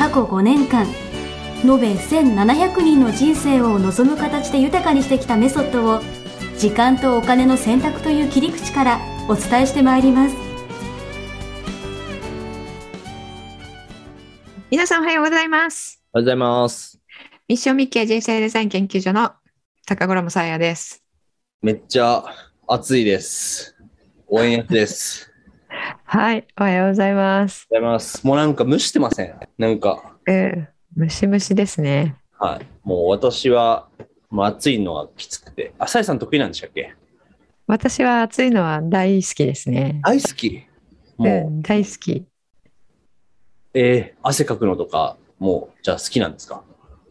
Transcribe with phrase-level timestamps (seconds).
[0.00, 0.86] 過去5年間
[1.62, 6.00] 延べ1700人の人生を望む形で豊かにしてきたメソッドを
[6.56, 10.36] 時間とお金の選択という切り口からお伝えしてまいります
[14.70, 16.02] 皆さんおはようございます。
[16.14, 16.98] おはようございます。
[17.46, 19.32] ミッションミッケ人生デザイン研究所の
[19.86, 21.04] 高頃もさやです。
[21.60, 22.24] めっちゃ
[22.66, 23.76] 暑いです。
[24.28, 25.26] 応援役です。
[25.72, 27.68] はい、おはようございます。
[27.70, 28.26] おはようございます。
[28.26, 29.34] もうなんか蒸してません？
[29.56, 32.16] なんか、うん、ムシムシですね。
[32.38, 32.66] はい。
[32.82, 33.88] もう私は、
[34.30, 35.72] もう暑いのはきつくて。
[35.78, 36.94] あ、さやさん得意なんでしたっけ？
[37.68, 40.00] 私は暑いのは大好きですね。
[40.02, 40.66] 大好き？
[41.16, 42.26] もう、うん、大好き。
[43.72, 46.64] えー、汗かくのとか、もう、じゃあ好きなんですか？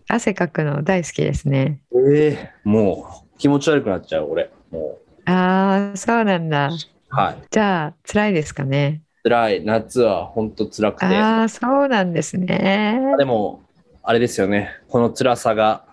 [0.10, 1.82] 汗かくの大好きですね。
[1.94, 4.52] えー、もう、気持ち悪くなっちゃう、俺。
[4.70, 6.72] もああ、そうなんだ。
[7.12, 7.38] う、はい。
[7.50, 9.02] じゃあ、辛いですかね。
[9.24, 9.66] 辛い。
[9.66, 11.06] 夏は本当辛くて。
[11.06, 13.00] ああ、そうなんですね。
[13.18, 13.64] でも、
[14.04, 14.72] あれですよね。
[14.88, 15.86] この辛さが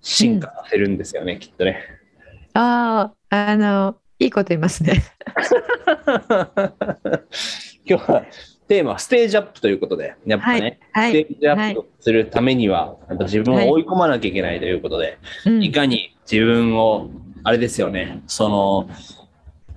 [0.00, 1.80] 進化させるんですよね、きっとね。
[2.54, 5.04] ああ、あの、いいこと言いますね。
[7.88, 8.24] 今日は
[8.68, 11.10] テーマはステージアップということで、やっぱね、はい。
[11.10, 17.08] ステージアップするためには、やっぱ自分を追い込まなきゃいけないということで、うんいかに自分を、
[17.44, 18.88] あれですよね、その、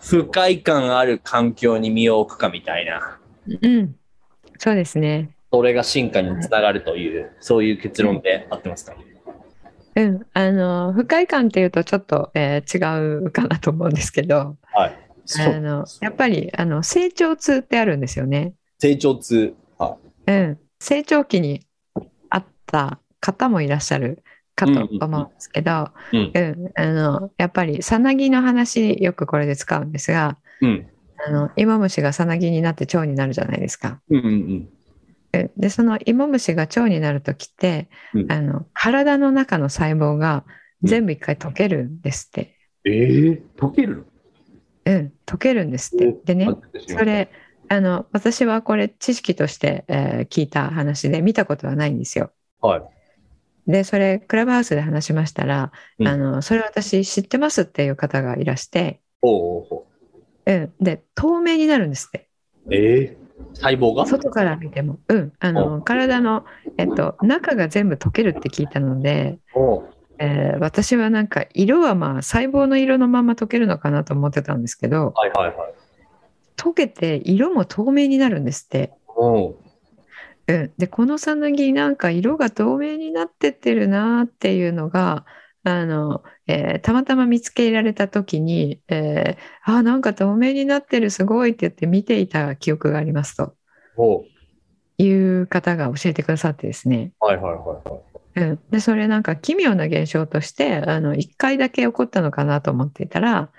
[0.01, 3.19] 不快感ある環境に身を置くかみたいな、
[3.61, 3.95] うん。
[4.57, 5.29] そうですね。
[5.51, 8.95] それが進化につながるという、そういう結論で合ってますか、
[9.95, 14.57] うん、あの不快感っていうとちょっと、えー違うかなと思うんですけど。
[14.73, 15.09] はい。
[15.37, 19.53] あのやっぱりあの成長痛ってあるんですよね、成長痛。
[19.77, 21.67] はうん、成長期に
[22.29, 24.23] あった方もいらっしゃる
[24.59, 24.71] かと
[25.05, 26.17] 思うんですけど、い。
[26.17, 26.31] うん。
[26.33, 30.87] うんあのやっぱりさなぎの話よくこれで使うんですがうん。
[31.25, 34.01] あの芋虫がさなぎになって腸になるじゃないですか。
[34.09, 34.17] うん。
[34.17, 34.25] うん。
[34.25, 34.69] うん
[35.57, 40.43] でその芋虫が腸になる時って、うんあの体の中の細胞が
[40.81, 42.55] 全部一回溶けるんですって。
[42.85, 44.07] えー、溶ける
[44.85, 46.15] うん、溶けるんですって。
[46.25, 47.29] でねの、それ、
[47.67, 52.31] あの、私はこれ知識として、えー聞いた話で見たことはないんですよ。
[52.61, 52.81] はい。
[53.69, 56.07] で、それ、クラブハウスで話しましたら、うん。
[56.07, 59.85] あの、それ私知ってますっていう方がいらして、おうおうお
[60.47, 62.27] ううん、で、透明になるんですって。
[62.71, 64.07] えー、細胞が？
[64.07, 64.97] 外から見ても。
[65.07, 66.45] うん、あの、体の、
[66.77, 69.37] えっと、中が全部溶けるって聞いたので、
[70.17, 75.73] えー私はなんか色はまあ細胞の色のまま溶けるのかなと思ってたんですけど、はいはいはい。
[76.57, 78.91] 溶けて色も透明になるんですって。
[80.49, 85.25] おううん、でこのさなぎなんか色が透明になってってるなっていうのが
[85.63, 93.53] あの、えーたまたま見つけられた時に「えー、あなんか透明になってるすごい」って言って見ていた記憶がありますと。
[94.97, 97.97] いう方が教えてくださってですね、はいはいはいは
[98.35, 98.41] い。
[98.41, 103.49] うん、でそれなんか奇妙な現象としてあの1回だけ起こったのかなと思っていたら、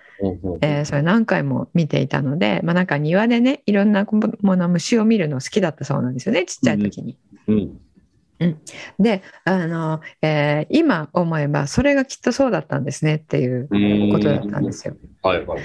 [0.61, 4.07] えーそれ何回も見ていたので、まあ、なんか庭でねいろんな
[4.43, 7.17] もの虫を見るの好きだったそうなんですよねちっちゃい時に。
[7.49, 7.81] うん
[8.99, 13.69] であの、えー今思えばそれがきっとそうだったんですねっていう
[14.13, 14.97] ことだったんですよ。
[15.23, 15.61] はいはい。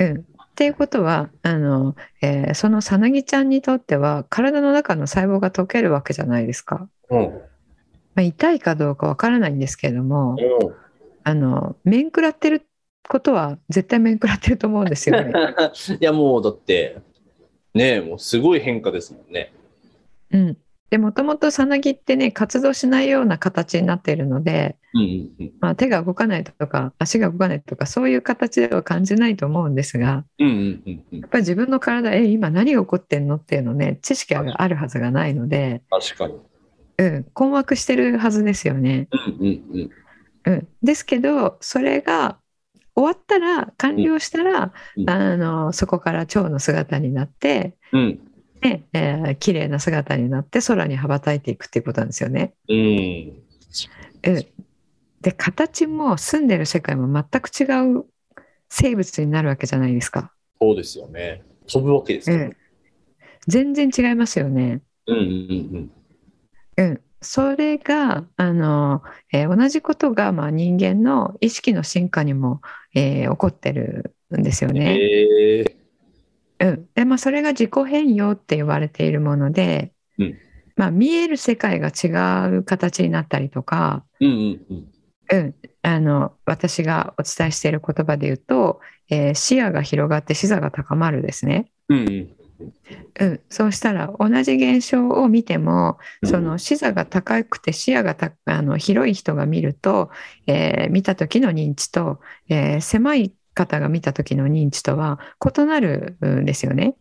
[0.00, 0.22] うん、っ
[0.54, 6.86] ていうことはあの、えーそのさなぎちゃんにとっては体の中の細胞が溶けるわけじゃないですか。
[7.08, 7.20] うん。
[8.14, 10.74] まあ、痛いかどうかわからないんですけれどもうん
[11.24, 12.66] あの面食らってる
[13.08, 15.32] ことは絶対面食らってると思うんですよね。
[16.00, 16.98] いやもうだって、
[17.74, 19.52] ねえ、もうすごい変化ですもんね。
[20.32, 20.56] うん、
[20.90, 25.52] でもともとさなぎってね活動しないような形になっているので、うんうんうん。
[25.60, 31.20] まあ、手が動かないとか足が動かないとかそういう形では感じないと思うんですがうんうんうんうん。
[31.20, 36.34] やっぱり自分の体え今何が起こってんのっていうのね知識があるはずがないので、確かに。
[36.98, 39.08] うん、困惑してるはずですよね。
[39.12, 39.90] うんうんうん。
[40.44, 42.38] うん、ですけどそれが
[42.94, 48.20] 終わったら完了したら、うんあのそこから蝶の姿になって、うん。
[48.60, 52.54] ねえー綺麗な姿になって空に羽ばたいていくっていうことなんですよね。
[52.68, 53.32] うん。
[54.24, 54.46] うん、
[55.20, 57.64] で形も住んでる世界も全く違
[57.98, 58.04] う
[58.68, 60.32] 生物になるわけじゃないですか。
[60.60, 61.42] そうですよね。
[61.66, 62.44] 飛ぶわけですよね。
[62.44, 62.56] うん、
[63.48, 64.80] 全然違いますよね。
[65.06, 65.22] うんうん
[66.76, 69.02] うんうん、それがあの、
[69.32, 72.60] えー同じことが、まあ、人間の意識の進化にも、
[72.94, 74.98] えー起こってるんですよね。
[74.98, 75.76] へえ。
[76.60, 80.38] うん、でまあそれが自己変容って言われているもので、うん
[80.76, 82.08] まあ、見える世界が違
[82.56, 84.88] う形になったりとか、うんうんうん。
[85.30, 88.80] うん、あの私がお伝えしている言葉で言うと、
[89.10, 91.70] えー視野が広がって視座が高まるですね。
[91.88, 92.36] うんうん。
[93.20, 100.10] うん、そうしたら同じ現象を見てもうんその視座が高くて視野がたあの広い人が見ると、
[100.46, 105.18] えー見た時の認知と、えー狭い方が見た時の認知とは
[105.56, 106.96] 異なるんですよね。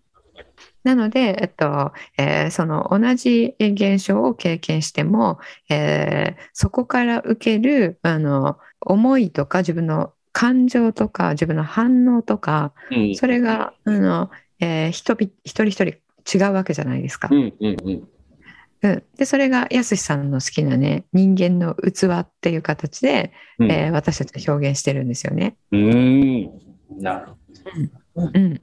[0.84, 14.30] なので、えっとえーその同じ現象を経験しても、えーそこから受けるあの思いとか自分の感情とか自分の反応とかうんそれがあの、
[14.62, 17.36] えー人々一人一人違うわけじゃないですかう。
[17.36, 18.08] んうんうん。
[18.84, 25.58] うん、でそれがやすしさんの好きなね人間の器っていう形で、うんえー私たちは表現してるんですよね。
[25.72, 26.52] うーん。
[27.00, 27.28] なる
[28.16, 28.62] ほうん、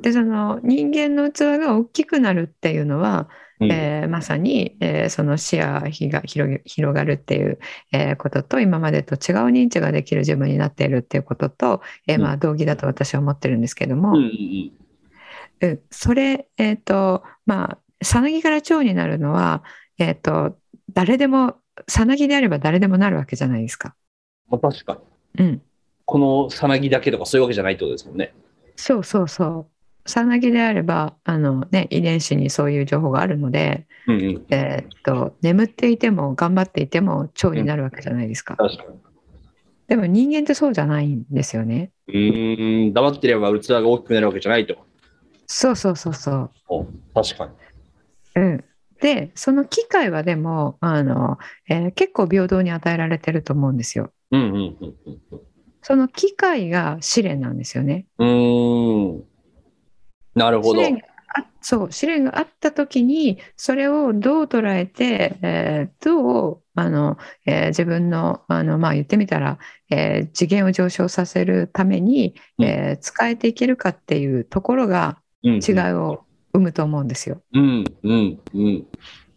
[0.00, 3.28] でその人間の器が大きくなるっていうのは、
[3.58, 3.66] ど。
[3.66, 7.58] えーまさに、えーその視野が広がるっていう、
[7.92, 14.72] えーことと今までと違う認知ができる自分になっているっていうことと、えーまあ、同義だと私は思ってるんですけども、うんうん
[15.60, 19.62] うん、それ、えっ、と、まあ、さなぎから蝶になるのは、
[19.98, 20.58] えっ、と、
[20.92, 21.56] 誰でも、
[21.88, 23.94] さなぎであれば誰でもなるわけじゃないですか。
[24.50, 24.60] うん。
[24.60, 24.98] 確か
[25.38, 25.44] に。
[25.44, 25.62] うん。
[26.04, 28.32] このさなぎだけとかそういうわけじゃないってことですもんね。
[28.76, 29.68] そうそうそ
[30.04, 30.08] う。
[30.08, 34.46] さなぎであれば、あのね、遺伝子にそういう情報があるので、うんうん。
[34.50, 38.56] えっ、と、眠っていても頑張っていても蝶になるわけじゃないですか。
[38.56, 38.98] 確かに。
[39.88, 41.90] でも人間ってそうじゃないんですよね。
[42.08, 42.92] うーん。
[42.92, 44.76] 黙ってれば器が大きくなるわけじゃないと。
[45.46, 46.52] そうそうそうそう。
[46.68, 46.84] お
[47.14, 47.52] 確かに。
[48.34, 48.64] うん。
[49.00, 51.38] で、その機会はでも、あの、
[51.68, 54.12] えー結構平等に与えられてると思うんですよ。
[54.30, 55.40] うんうんうんうん
[55.82, 58.06] その機会が試練なんですよね。
[58.18, 59.24] うん。
[60.34, 60.82] なるほど。
[60.82, 61.00] 試練が
[61.38, 69.58] あそう試練があった時にそれをどう捉えて、えーどうあの、えー自分のあの、まあ、言ってみたら、
[69.90, 77.42] えー次元を上昇させるために、えー使えていけるかっていうところがうん違いを生むと思うんですよ。
[77.52, 78.40] うんうん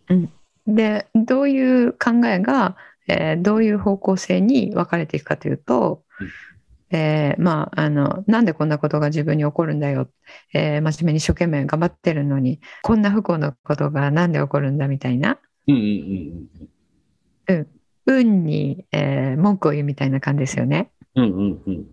[0.07, 0.31] うん。
[0.67, 2.77] でどういう考えが、
[3.07, 6.97] えーどういう方向性に分かれていくかというと、うん。
[6.97, 10.09] えーまああのなんでこんなことが自分に起こるんだよ、
[10.53, 15.37] えー真面目に一生懸命頑張ってるのにこんな不幸なことがなんで起こるんだみたいな。
[15.67, 16.49] うんうん
[17.47, 17.67] うん
[18.05, 20.89] 運に、えー文句を言うみたいな感じですよね。
[21.15, 21.85] うんうんうん。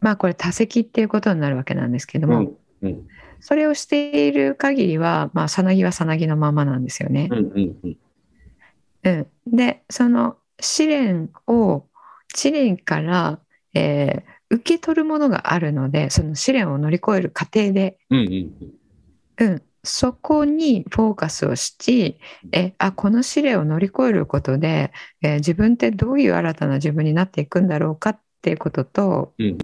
[0.00, 3.06] まあこれ多責っていうことになるわけなんですけども、うんうん
[3.42, 7.28] それをしている限りは、まあ、さなぎはさなぎのままなんですよね。
[7.30, 7.96] うんうんうん。
[9.04, 9.10] う
[9.50, 11.84] ん、でその試練を
[12.32, 13.40] 試練から、
[13.74, 17.96] えー受け取るものがあるのでその試練を乗り越える過程で、
[19.38, 22.18] うん、そこにフォーカスをし
[22.52, 24.92] えあこの試練を乗り越えることで、
[25.22, 29.58] えー自分ってどういう新たな自分になっていくんだろうかっていうこととうん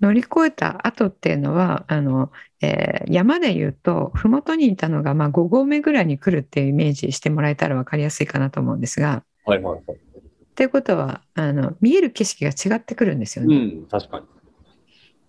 [0.00, 9.24] 乗り越えた後っていうのはあの、えー山で言うと麓にいたのが、まあ、5合目ぐらいに来るっていうイメージしてもらえたら分かりやすいかなと思うんですが。
[9.44, 9.98] はいはいはい。
[9.98, 13.56] っていうことはあの見える景色が違ってくるんですようね。
[13.56, 14.26] ん、確かに。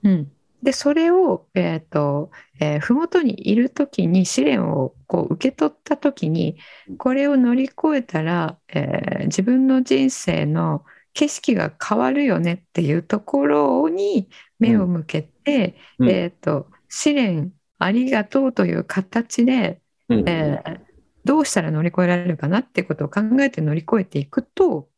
[0.03, 6.57] うんでそれを、えーとえー麓にいる時に試練をこう受け取った時に
[6.97, 14.29] これを乗り越えたら、えー自分の人生の景色が変わるよねっていうところに
[14.61, 16.09] 目を向けて、うん。
[16.09, 20.29] えーと試練ありがとうという形で、うん。
[20.29, 20.81] えー
[21.23, 24.89] どうしたら乗り越えられるかなってことを考えて乗り越えていくと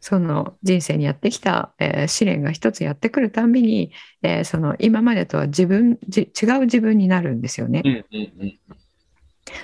[0.00, 7.82] その人生にやってきた、えー試練が一つやってくるたんびに、えーその今までとは自分じ違う自分になるんですよね。
[7.84, 8.58] うんうんうん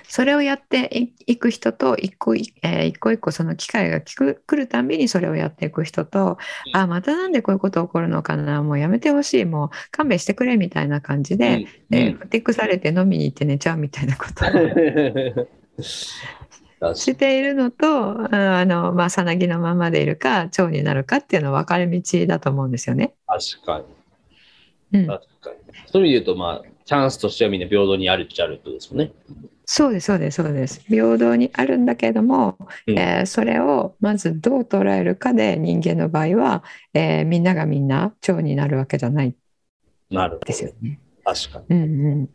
[0.08, 6.38] それをやっていいく人と一個,、えー一個一個その機会が来く来るたんびにそれをやっていく人と、
[6.72, 14.44] あまたなんでこういうこと起こるのかなもうやめてほしいもう勘弁してくれみたいな感じで、うんえーふてくされて飲みに行って寝ちゃうみたいなこと
[16.94, 23.14] しているのとうんあの、まあ、さなぎのままでいるか蝶になるかっていうのは分かれ道だと思うんですよね。
[23.26, 23.82] 確か
[24.92, 25.06] うんに。
[25.06, 25.56] 確かに。
[25.86, 29.12] そういう意味で言うと、まあ、チャンスとしてはみんな平等にあるっちゃあるってことですもんね。
[29.72, 32.58] そうですそうですそうです平等にあるんだけれども、
[32.88, 39.36] うんえーそれをまずどう捉えるかで人間の場合は、えーみんながみんな蝶になるわけじゃない
[40.10, 40.40] なる。
[40.44, 40.98] ですよね。
[41.24, 41.76] 確かに。
[41.76, 42.30] うんうん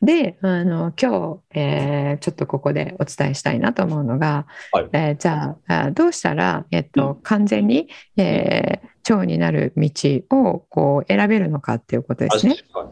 [0.00, 9.90] であの今日、えーちょっとここでお伝えしたいなと思うのが、はいえーじゃああどうしたら、えっと完全に、えー腸になる道
[10.30, 12.54] をこう選べるのかっていうことですね。
[12.54, 12.84] 確か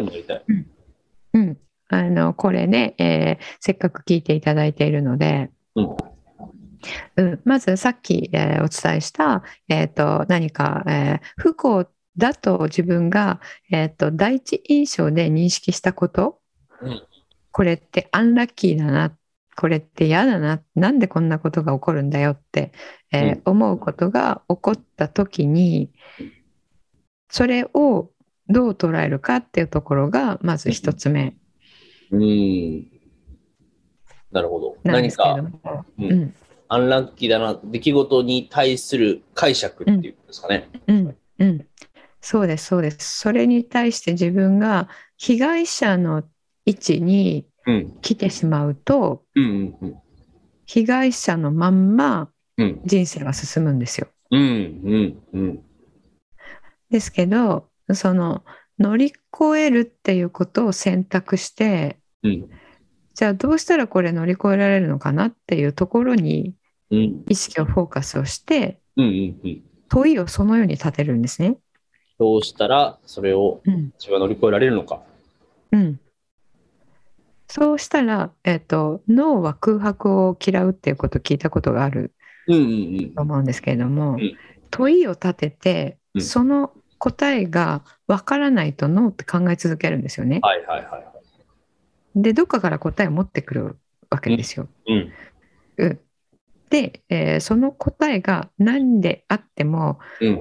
[0.00, 0.06] に。
[0.06, 0.44] なりたい。
[1.34, 1.58] うん、
[1.88, 5.96] あのこれね、えーせっかく聞いていただいているので、うん。
[7.16, 7.40] うん。
[7.44, 13.40] まずさっき、えーお伝えした、えー、と何か、えー不幸だと自分が、
[13.70, 16.40] えー、と第一印象で認識したこと、
[16.82, 17.02] うん。
[17.50, 19.12] これってアンラッキーだな。
[19.56, 20.62] これって嫌だな。
[20.76, 22.72] なんでこんなことが起こるんだよって、
[23.12, 25.90] えー思うことが起こった時に
[27.30, 28.10] それを
[28.48, 31.34] どう捉えるかっていうところがまず一つ目
[32.10, 32.86] うん。
[34.30, 34.76] なるほど。
[34.84, 35.84] 何かも。
[35.98, 36.34] ううんん
[36.70, 40.68] アンラッキーだな、出来事に対する解釈っていうんですかね。
[40.86, 41.66] うんうん、
[42.20, 46.24] そうですそうですそれに対して自分が被害者の
[46.66, 47.98] 位置にうん。
[48.00, 49.96] 来てしまうとうんうんうん。
[50.66, 54.08] 被害者のまんまうん人生は進むんですよ。
[54.30, 55.64] うんうんうん。
[56.90, 58.44] ですけどその
[58.78, 62.48] 乗り越えるっていうことを選択してうん。
[63.14, 66.54] じゃあどうしたらこれ乗り越えられるのかなっていうところに
[66.90, 67.24] うん。
[67.28, 69.62] 意識をフォーカスをしてうんうんうん。
[69.88, 71.56] 問いをそのように立てるんですね。
[72.18, 73.92] どうしたらそれをうん。
[73.98, 75.02] 自分が乗り越えられるのか。
[75.70, 76.00] うん、
[77.48, 82.14] そうしたら、えっと脳は空白を嫌うっていうことを聞いたことがある
[82.46, 82.58] うんう
[83.02, 83.14] ん。
[83.14, 84.36] と思うんですけれども、うん。
[84.70, 86.22] 問いを立てて、うん。
[86.22, 90.40] その答えがわからないと脳って考え続けるんですよね。
[90.42, 92.22] はいはいはいはい。
[92.22, 93.76] でどっかから答えを持ってくる
[94.10, 94.66] わけですよ。
[94.86, 95.12] うん
[95.76, 96.00] うん
[96.70, 100.38] で、えーその答えが何であってもうん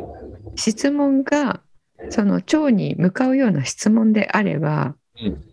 [0.55, 1.61] 質問が
[2.09, 5.43] その腸に向かうような質問であればうん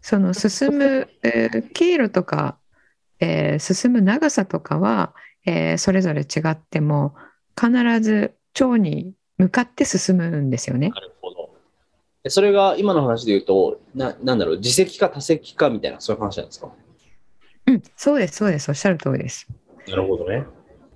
[0.00, 2.58] その進む、えー経路とか、
[3.20, 5.14] えー進む長さとかは、
[5.46, 7.14] えーそれぞれ違っても
[7.60, 10.90] 必ず腸に向かって進むんですよね。
[10.90, 11.41] なるほど。
[12.24, 16.70] えそれが今の話で言うと、ななんだろう、自責か他責かみたいな、そういう話なんですか？
[17.66, 19.46] うん、そうですそうですおっしゃる通りです。
[19.88, 20.44] なるほどね。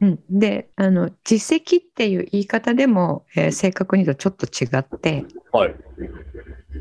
[0.00, 5.74] うん、であの自責っていう言い方でも、えー正確に言うとちょっと違ってはい。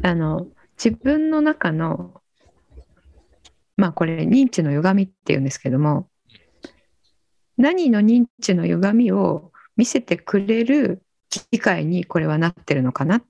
[0.04, 0.48] あの
[0.78, 2.22] 自分の中の
[3.78, 6.10] まあこれ認知の歪みっていうんですけども
[7.58, 13.24] 何の認知の歪みを見せてくれる機会にこれはなってるのかなっ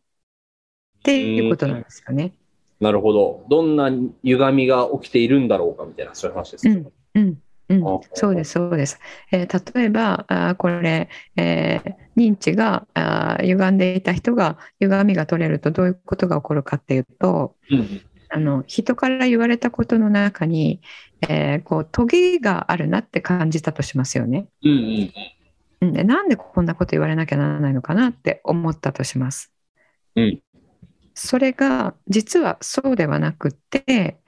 [1.06, 2.34] ていうことなんですよね。
[2.80, 3.46] なるほど。
[3.50, 3.90] どんな
[4.24, 6.84] 歪みが起きているんだろうかみたいな、そういう話ですね。
[7.16, 9.00] うんうんあ、そうですそうです。
[9.32, 20.82] えー例えばあーこれ、えー認知があー歪んでいた人が歪みが取れるとどういうことが起こるかっていうとうんあの人から言われたことの中に、
[21.28, 24.48] えーこうトゲがあるなって感じたとしますよね。
[24.64, 25.12] うんうん
[25.82, 29.52] うんでなんでこんなこと言われなきゃならないのかなって思ったとします。
[30.16, 30.40] うん
[31.16, 34.20] それが実はそうではなくって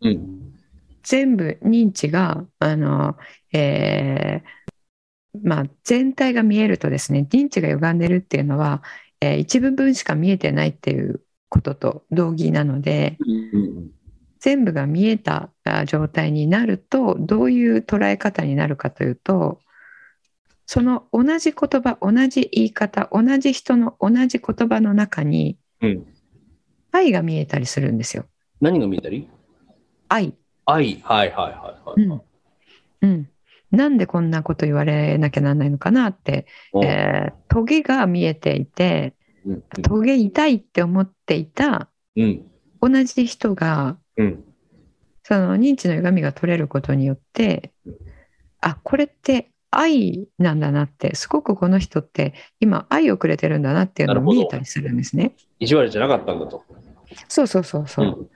[0.00, 0.54] うん。
[1.02, 3.16] 全部認知があの、
[3.52, 8.82] えーまあ、全体が見えるとですね認知が歪んでるっていうのは、
[9.20, 13.30] えー一部分しか見えてないっていうことと同義なのでうん。
[13.52, 13.90] うん
[14.40, 19.60] 全部が見えたあ状態になるとどういう捉え方になるかというと
[20.64, 26.06] その同じ言葉同じ言い方同じ人の同じ言葉の中にうん
[26.98, 28.26] 愛が見えたりするんですよ。
[28.60, 29.28] 何が見えたり？
[30.08, 30.34] 愛
[30.66, 31.00] 愛。
[31.02, 32.20] はいはいはいはい。
[33.00, 33.28] うん、
[33.70, 39.14] なんでこんなこと言われなきゃなんないのかなって、うんえートゲが見えていて
[39.46, 42.46] うんトゲ痛いって思っていたうん
[42.80, 44.44] 同じ人がうん
[45.22, 47.72] その認知の歪みが取れることによって
[48.60, 55.32] あこれって愛なんだなってすごくこの人って今愛をくれてるんだなっていうのが見えたりするんですね。
[55.58, 56.64] 意地悪じゃなかったんだと。
[57.28, 58.30] そうそうそうそう。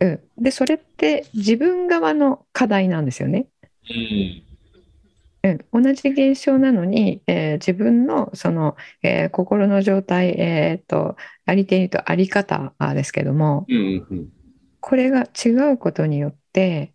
[0.00, 0.06] う。
[0.06, 3.46] うん、でそれって自分側の課題なんですよね。
[3.90, 5.60] うん。
[5.72, 14.28] うん、同じ現象なのに、えー自分のその、えー心の状態、えーとありているとあり方あですけどもうんうんうん。
[14.80, 16.92] これが違うことによって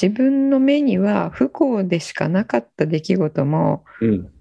[0.00, 4.32] 自分の目には不幸でしかなかった出来事もうん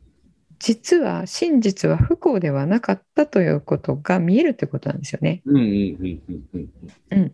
[0.59, 5.41] 実は真実は不幸ではなかったということが見えるということなんですよね。
[5.45, 6.21] うんうんうん
[6.53, 6.69] うん
[7.11, 7.33] うん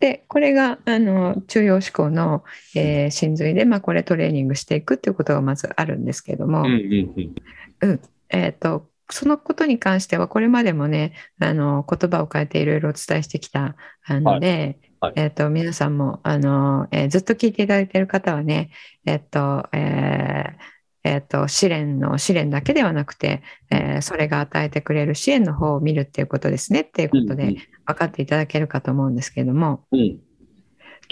[0.00, 2.44] でこれがあの中庸思考の、
[2.74, 6.62] えー真髄で、まあ、これトレーニングしていくっていうことがまずあるんですけども。
[6.62, 15.12] うんえー、とそのことに関してはこれまでもねあの言葉を変えていろいろお伝えしてきたあので、はい。
[15.16, 18.70] えっと皆さんもあの、えーずっと聞いていただいている方はね
[19.06, 20.73] えっとえー
[21.04, 27.54] えっと試練の試練だけではなくて、えーそれが与えてくれる支援の方を見るっていうことですねっていうことで
[27.86, 30.00] 分かっていただけるかと思うんですけれどもうん。
[30.00, 30.06] うん。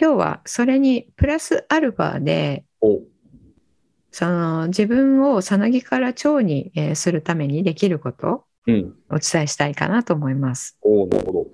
[0.01, 3.01] 今日はそれにプラスアルファでお
[4.11, 8.45] その自分をさなぎから腸に、えーするためにできること。
[9.11, 10.79] お伝えしたいかなと思います。
[10.83, 11.47] おなるほど。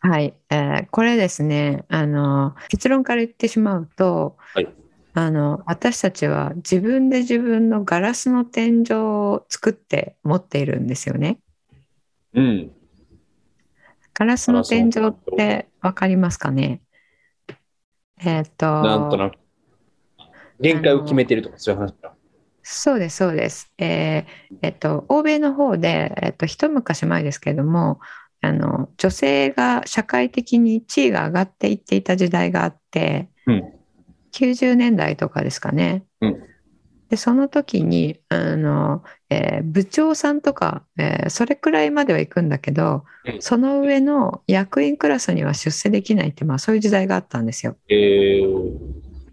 [0.00, 4.68] はい、えーこれですねあの結論から言ってしまうと、はい
[5.16, 11.38] あの私たちは自分で自分のガラスの天井を作って持っているんですよね。
[12.34, 12.72] うん。
[14.12, 16.80] ガラスの天井って分かりますかね？
[18.18, 19.36] えーっとなんとなく。
[20.60, 22.14] 限界を決めてるとか、そういう話だ。
[22.62, 23.72] そうです、そうです。
[23.78, 28.00] えーえっと、欧米の方で、えっと、一昔前ですけれども、
[28.40, 33.73] あの、女性が社会的に地位が上がっていっていた時代があって、うん
[34.34, 36.04] 90年代とかですかね。
[36.20, 36.54] うん
[37.10, 47.76] で、その時に、あの、えー部長さんとか、えーそれくらいまでは行くんだけど、うんその上の役員クラスには出世できないって、まあそういう時代があったんですよ。
[47.88, 48.46] えー、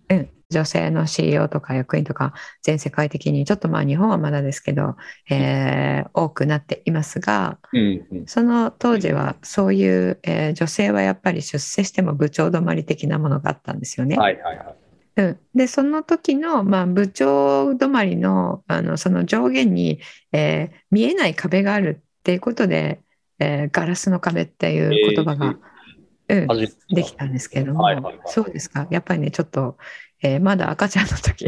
[0.09, 4.97] うん、女性の CEO とか役員とか全世界的にちょっとまあ日本はまだですけど、
[5.29, 8.05] えー多くなっていますがうん。
[8.11, 8.25] うん。
[8.27, 14.17] その当時はそういう、えー女性はやっぱり出世しても部長止まり的なものがあったんですよね。
[14.17, 14.80] はいはいはい。
[15.17, 19.99] うん、でその時の、まあ、部長止まりのあのその上限に、
[20.31, 23.01] えー見えない壁があるっていうことで、
[23.39, 25.55] えーガラスの壁っていう言葉が、
[26.29, 28.19] うん、初めてできたんですけれども、はいはいはい。
[28.27, 28.87] そうですか。
[28.89, 29.77] やっぱりねちょっと、
[30.21, 31.45] えーまだ赤ちゃんの時。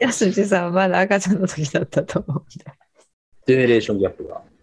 [0.00, 4.36] やすしさんはまだ赤ちゃんの時だったと思ジェネレーションギャップが。
[4.36, 4.58] うん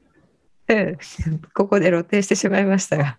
[0.68, 0.98] で、
[1.28, 3.18] うん、ここで露呈してしまいましたが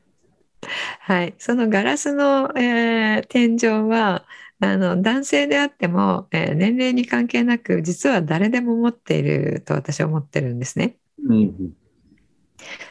[1.00, 4.24] はい そのガラスの、えー天井は
[4.60, 10.96] あの男性であっても、えー年齢に関係なく実は誰でも持っていると私は思ってるんですね。
[11.28, 11.72] うん。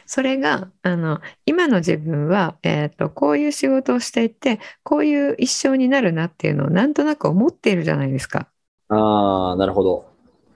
[0.06, 8.48] それがあの今の自分は、えー、とこういう仕事をしていてこういう一生になるなっていうのをなんとなく思っているじゃないですか。
[8.88, 10.06] ああ、なるほど。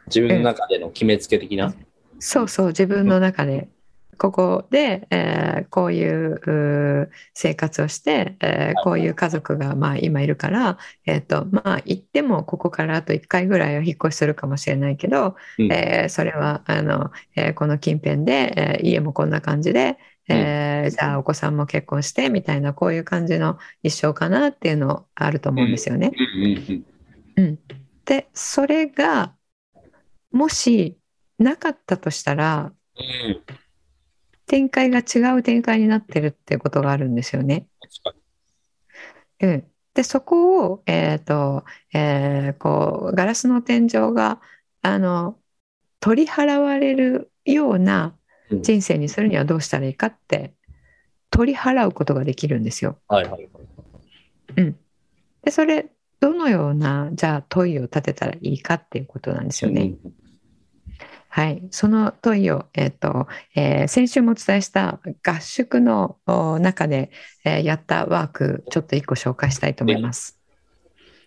[0.07, 1.75] 自分の中での決めつけ的な？
[2.21, 3.69] そうそう自分の中で
[4.21, 19.97] ここで、えーこういう生活をして、えーこういう家族が、まあ、今いるから、えーとまあ、行ってもここからあと1回ぐらいは引っ越しするかもしれないけど、うんえーそれはあの、えーこの近辺で、えー家もこんな感じで、
[20.29, 26.13] えーじゃあお子さんも結婚してみたいなこういう感じの一生かなっていうのあると思うんですよね。
[27.37, 27.59] うん
[28.05, 29.35] でそれが
[30.31, 30.99] もし
[31.39, 33.61] なかったとしたらうん。
[34.51, 37.69] 展開が違う展開になってるっていうことがあるんですよね。
[39.41, 44.41] うん、でそこを、えーとえーこうガラスの天井が
[44.83, 45.39] あの
[46.01, 48.17] 取り払われるような
[48.51, 48.61] に。
[48.63, 50.53] 人生にするにはどうしたらいいかって
[51.31, 52.99] 取り払うことができるんですよ。
[53.07, 53.49] はいはい
[54.57, 54.75] はい。
[55.45, 59.93] でそれどのようなじゃあ問いを立てたらいいかっていうことなんですよね。
[61.33, 66.17] はい、その問いを、えっとえー先週もお伝えした合宿の
[66.61, 67.13] 中で、
[67.45, 70.39] えーやったワークちょっと一個紹介したいと思います。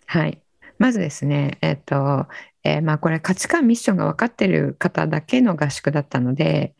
[0.06, 0.42] はい、
[0.78, 2.26] まずですね、えっと
[2.64, 6.74] えーまあ、これ価値観ミッションが分かってる方だけの合宿だったので、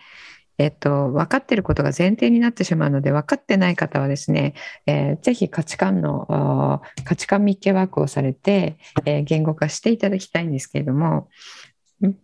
[0.58, 4.54] えっと、分かってることが前提になってしまうので分かってない方はですね、
[4.86, 11.28] えーぜひ価値観の価値観密系ワークをされて、えー言語化していただきたいんですけれども、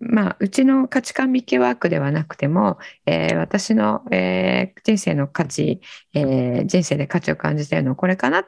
[0.01, 5.81] まあ、うちの価値観密系ワークではなくても、えー私の、えー人生の価値、
[6.15, 8.45] えー人生で価値を感じているのはこれかなっ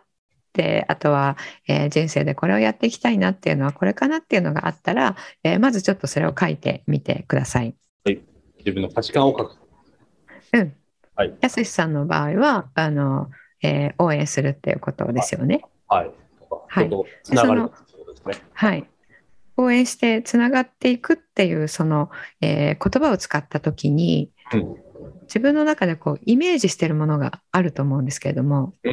[0.52, 1.36] てあとは、
[1.68, 7.74] えー人生でこれをやっていきたいなっていうのはこれかなっていうのがあったら、えーまずちょっとそれを書いてみてください。
[8.58, 9.56] 自分の価値観を書く。
[10.52, 10.76] うん。
[11.14, 13.30] はいやすしさんの場合はあの、
[13.62, 15.64] えー応援するっていうことですよね。
[15.88, 16.10] はい。
[16.68, 18.44] はい人とつながるってことですね。
[18.54, 18.91] はい。
[19.56, 22.10] 応援してつながっていくっていうその、
[22.40, 24.76] えー言葉を使った時にうん。
[25.22, 28.74] 自分の中でこうイメージしてるものがあると思うんですけれども。
[28.84, 28.90] う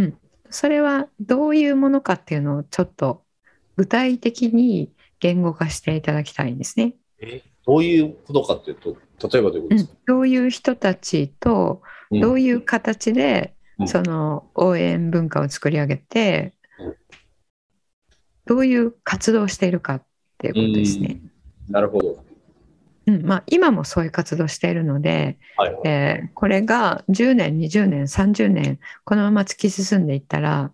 [0.00, 0.18] ん。
[0.50, 3.22] それはどういうものかっていうのをちょっと
[3.76, 6.94] 具体的に言語化していただきたいんですね。
[7.20, 8.96] えどういうことかっていうと、
[9.28, 12.20] 例えばどういうことうんですか、、どういう人たちとうん。
[12.20, 13.88] どういう形でうん。
[13.88, 16.94] その応援文化を作り上げてうん
[18.46, 20.02] どういう活動をしているかっ
[20.38, 21.20] ていうことですね。
[21.68, 22.24] なるほど。
[23.06, 25.80] うんまあ、今もそういう活動しているので、はいはい。
[25.84, 30.72] えーこれが10年20年30年このまま突き進んでいったら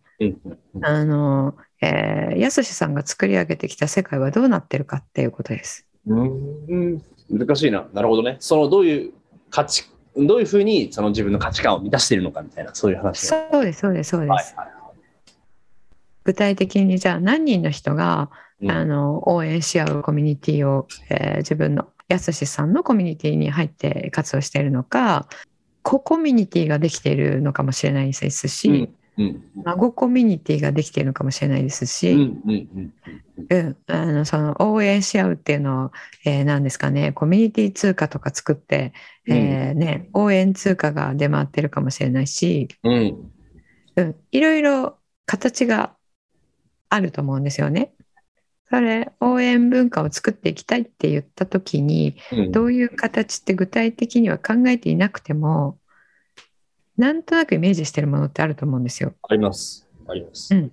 [0.83, 5.87] あの、えー、やすしさんが作り上げてきた世界はどうなってるかっていうことです。
[6.07, 7.87] うん、難しいな。
[7.93, 8.37] なるほどね。
[8.41, 9.13] そのどういう
[9.51, 9.85] 価値、
[10.17, 14.55] どういうふうにその自分の価値観を満たしているのかみたいな、そういう話ねそうですそうですそうです。
[14.57, 14.82] はいはい
[16.25, 18.31] 具体的にじゃあ何人の人が、
[18.61, 18.71] うん。
[18.71, 25.27] あの応援し合うコミュニティを、えー自分のやすしさんのコミュニティに入って活動しているのか
[25.83, 28.75] ココミュニティができているのかもしれないですし、うん
[29.19, 35.91] うん孫コミュニティができているのかもしれないですし、うんあのその応援し合うっていうのを、
[36.25, 38.95] えー何ですかねコミュニティ通貨とか作って、
[39.29, 43.33] えーね、応援通貨が出回ってるかもしれないし、うん。
[43.97, 45.95] うん、いろいろ形が
[46.93, 47.93] あると思うんですよね。
[48.71, 55.79] それ応援文化を作っていきたいって言った時にうんどういう形って具体的には考えていなくても
[56.97, 59.15] なんとなくイメージしてるものってあると思うんですよ。
[59.29, 59.89] あります。
[60.09, 60.55] あります。
[60.55, 60.73] うん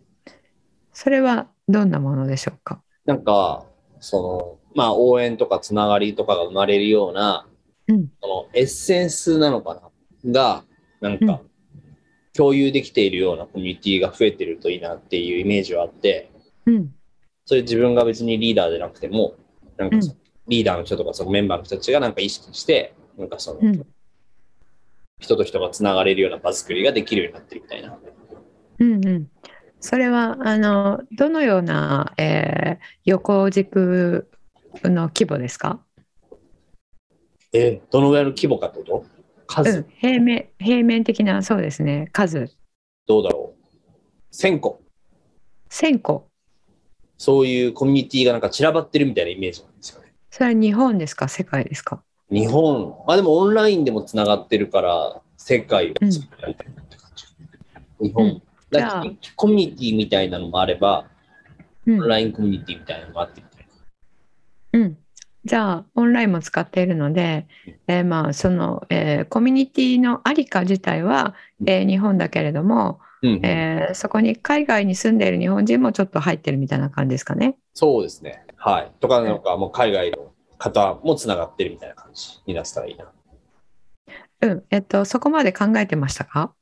[0.92, 2.82] それはどんなものでしょうか？
[3.06, 3.66] なんか、
[4.02, 7.48] その、まあ、応援とかつながりとかが生まれるような、
[7.88, 9.92] うんそのエッセンスなのか
[10.26, 10.32] な？
[10.32, 10.64] が、
[11.00, 11.42] なんか、
[12.40, 16.32] 共有できているようなコミュニティが増えてるといいなっていうイメージはあって、
[16.66, 16.96] うん。
[17.44, 19.36] それ自分が別にリーダーでなくても、
[19.76, 20.00] なんかう
[20.48, 23.86] リーダーの人とかそのメンバーの人たちがなんか意識して、なんかその、うん。
[25.20, 28.00] 人と人がつながれるような場作りができるようになってるみたいな。
[28.80, 29.30] うんうん、
[29.82, 34.30] それはあのどのような、えー横軸
[34.84, 35.82] の規模ですか、
[37.52, 39.19] え、どのぐらいの規模かってこと？
[39.50, 42.10] 数、うん、平面平面的なそうですね。
[42.12, 42.50] 数。
[43.08, 44.82] どうだろう ?1000 個。
[45.70, 46.28] 1000個。
[47.18, 50.14] そういうコミュニティがなんか散らばってるみたいなイメージなんですよね。
[50.30, 51.28] それは日本ですか？
[51.28, 52.02] 世界ですか？
[52.30, 56.74] 日本、まあでもオンラインでもつながってるから、世界を作りたいって感
[57.16, 57.26] じ。
[58.00, 58.26] 日本。
[58.26, 58.42] うん。
[58.70, 61.08] だからじゃコミュニティみたいなのもあれば、
[61.88, 62.02] うん。
[62.02, 63.60] オンラインコミュニティみたいなのもあってみたい
[64.72, 64.98] うん、
[65.46, 67.48] じゃあオンラインも使っているので、
[67.88, 73.30] えーまあその、えーコミュニティのありか自体は、えー日本だけれども、な。
[73.30, 77.58] うん、えーそこに海外に住んでいる日本人もちょっと入ってるみたいな感じですかね。
[77.74, 78.46] そうですね。
[78.58, 78.92] はい。
[79.00, 83.12] とかなんかもう海外の方もつながってるみたいな感じになってたらいいな。
[84.42, 86.54] うん、えっとそこまで考えてましたか？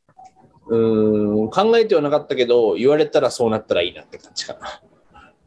[0.67, 4.81] うーん、考えてはなかったけど、言われたらそうなったらいいなって感じかな。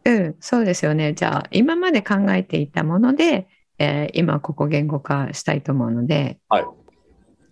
[0.04, 1.14] うん、そうですよね。
[1.14, 6.64] じゃあ今まで考えていたもので、えー今ここ言語化したいと思うので、はい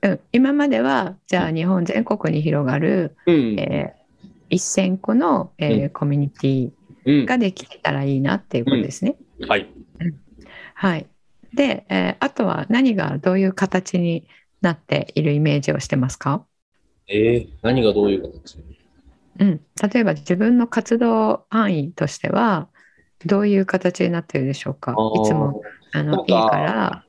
[0.03, 3.59] うん、今まではじゃあ日本全国に広がる、うん。
[3.59, 6.71] えー1000個の、えーうんコミュニティ
[7.05, 7.27] うん。
[7.27, 9.17] ができたらいいなっていうことですね。
[9.47, 9.69] はい。
[10.75, 11.07] はい。
[11.55, 14.27] で、えーあとは何がどういう形に
[14.61, 16.45] なっているイメージをしてますか？
[17.09, 18.59] えー、何がどういう形？
[19.39, 19.61] うん、
[19.93, 22.69] 例えば自分の活動範囲としては
[23.25, 24.93] どういう形になっているでしょうか？
[24.93, 26.57] いつもあの家か。
[26.57, 27.05] ら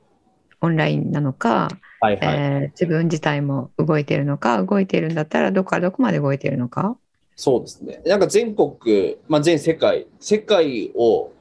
[0.60, 1.68] オンラインなのか、
[2.00, 2.36] はいはい。
[2.36, 6.96] えー自分自体も動いているのか動いているんだったらどこからどこまで動いているのか？
[7.36, 8.02] そうですね。
[8.06, 11.32] なんか全国、まあ、全世界、世界を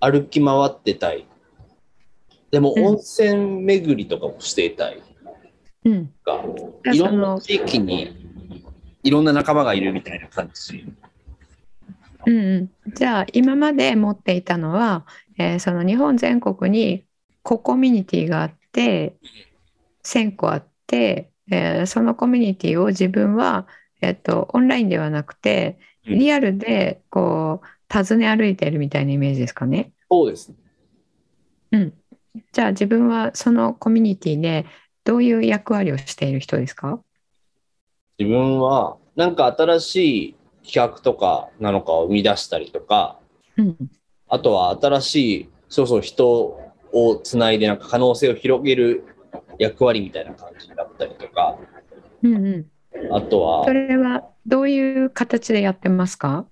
[0.00, 1.26] 歩き回ってたい。
[2.50, 2.86] でもうん。
[2.86, 5.02] 温泉巡りとかもしていたい。
[5.84, 6.12] うん。
[6.92, 8.21] いろんな地域に
[9.02, 10.84] いろんな仲間がいるみたいな感じ。
[12.26, 12.34] うん
[12.84, 15.06] うん、じゃあ今まで持っていたのは、
[15.38, 17.06] えーその日本全国に
[17.42, 19.18] ココミュニティがあって
[20.04, 23.66] 1000個あって、えーそのコミュニティを自分は、
[24.00, 29.92] えっとオンラインではなくてうんリアルでこう訪ね歩いているみたいなイメージですかね。
[30.10, 30.56] そうですね。
[31.72, 32.02] うん、
[32.52, 34.66] じゃあ自分はそのコミュニティで
[35.04, 37.02] どういう役割をしている人ですか？
[38.18, 39.96] 自分はなんか新し
[40.28, 43.18] い企画とかなのかを生み出したりとか、
[43.56, 43.76] うん。
[44.28, 46.58] あとは新しい、そうそう人
[46.92, 49.04] をつないでなんか可能性を広げる
[49.58, 51.58] 役割みたいな感じだったりとか、
[52.22, 52.50] うんう
[53.10, 56.46] ん、あとはそ、れはどういう形でやってますか？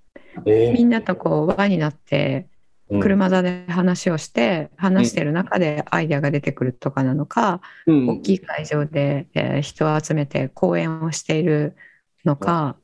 [0.46, 0.72] えー。
[0.72, 2.50] みんなとこう輪になってうん
[2.98, 8.08] 車座で話をして、話してる中でアイデアが出てくるとかなのか、うん。
[8.08, 11.76] 大きい会場で、えー人を集めて講演をしている
[12.24, 12.76] のか、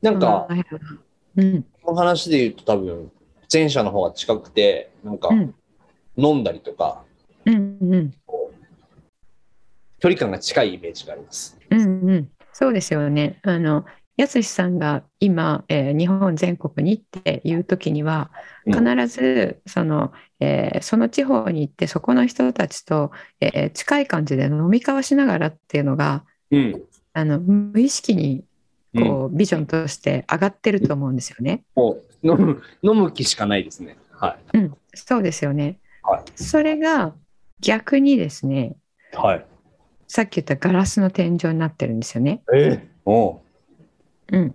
[0.00, 0.48] なんか、
[1.36, 1.64] うん。
[1.82, 3.12] この話で言うと多分、
[3.52, 5.54] 前者の方が近くて、なんかうん。
[6.16, 7.04] 飲んだりとか、
[7.46, 8.10] うんうん。
[10.00, 11.56] 距離感が近いイメージがあります。
[11.70, 13.38] うんうん、そうですよね。
[13.44, 13.84] あの
[14.16, 18.30] やすしさんが今、えー日本全国にっていう時には
[18.66, 26.82] うん必ずその,、えーその地方に行ってそこの人たちと、えー近い感じで飲み交わしながらっていうのがうん。
[27.14, 28.44] あの無意識に
[28.94, 31.64] うんこう、ビジョンとして上がってると思うんですよね。
[31.74, 33.96] もう飲む、飲む気しかないですね。
[34.10, 34.58] はい。
[34.58, 35.78] うん、そうですよね。
[36.02, 37.14] はそれが
[37.60, 38.76] 逆にですね
[39.14, 39.44] はい。
[40.08, 42.42] さっき言ったガラスの天井になってるんですよね。
[42.54, 43.40] えお
[44.32, 44.54] ううん、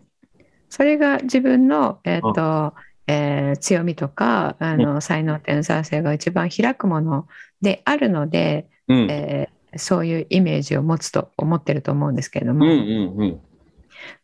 [0.70, 2.74] それが自分の、えーと
[3.08, 7.28] えー強みとかあの才能天才性が一番開くもの
[7.62, 9.08] であるので、うん。
[9.10, 13.42] えーそういうイメージを持つと思ってると思うんですけれども、うんうんうん。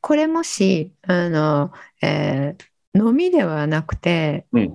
[0.02, 2.64] これもしあの、えー
[2.96, 4.64] 飲みではなくて、うん。
[4.64, 4.72] 違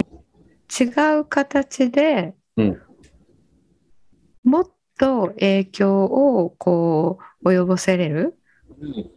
[1.20, 2.82] う形で、うん。
[4.44, 4.64] もっ
[4.98, 8.36] と影響をこう及ぼせれる
[8.80, 9.10] うん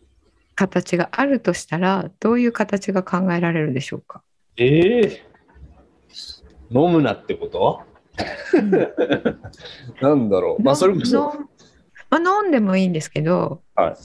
[0.55, 4.21] 形があるとしたらどういう形が考えられるでしょうか、
[4.57, 5.31] ええ
[6.73, 7.81] 飲むなってこと？
[10.01, 10.63] なんだろう。
[10.63, 11.15] まあ、それこそ。
[11.17, 11.33] の
[12.09, 13.95] まあ、飲んでもいいんですけど、はい。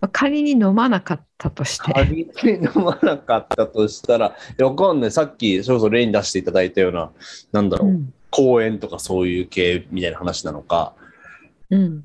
[0.00, 5.10] まあ仮に飲まなかったとして、仮に飲まなかったとしたら、わかんない。
[5.10, 7.10] さっき、それこそ例に出していただいたような、
[7.52, 8.12] なんだろう、うん。
[8.30, 10.94] 公園とかそういう系みたいな話なのか、
[11.70, 12.04] うん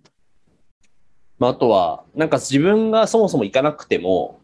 [1.44, 4.40] まあ、あとは、なんか自分がそもそも行かなくても、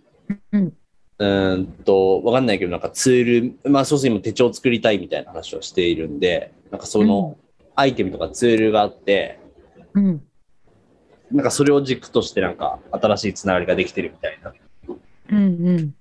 [0.52, 0.74] うん。
[1.18, 7.38] うーんと、わかんないけど、なんかツール、まあ、そうするに今手帳を作りたいみたいな話をしているんで、なんかその
[7.74, 9.40] アイテムとかツールがあって、
[9.94, 10.22] うん。
[11.32, 14.54] なんかそれを軸としてなんか新しいつながりができてるみたいな。
[15.32, 15.96] うんうん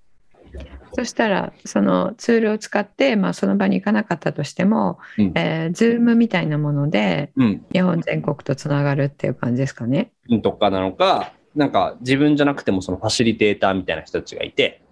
[0.95, 7.65] そしたらそのツールを使って、まあ、その場に行かなかったとしても、うんえー、Zoom みたいなものでうん。
[7.73, 10.11] 日本全国とつながるっていう感じですかね。
[10.43, 14.83] とかなのか、なんか自分じゃなくてもそのファシリテーターみたいな人たちがいて、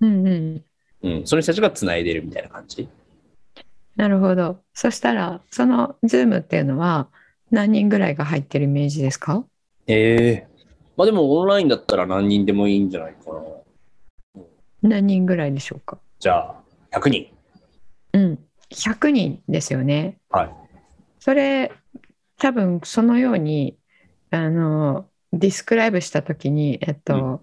[0.00, 0.64] うんうん、
[1.02, 2.88] うん、その人たちがつないでるみたいな感じ？
[3.96, 4.60] なるほど。
[4.74, 7.08] そしたらその Zoom っていうのは
[7.50, 9.44] 何人ぐらいが入ってるイメージですか？
[9.86, 10.48] ええ
[10.96, 13.40] まあでもオンラインだったら何人でもいいんじゃないかな。
[14.82, 15.98] 何人ぐらいでしょうか？
[16.18, 16.62] じゃあ、
[16.92, 17.26] 100人。
[18.12, 18.38] うん、
[18.70, 20.18] 100人ですよね。
[20.30, 20.50] はい。
[21.18, 21.72] それ
[22.38, 23.76] 多分そのように
[24.30, 27.42] あのディスクライブした時にえっと、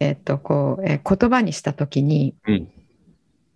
[0.00, 2.68] えっとこう、えー言葉にした時にうん。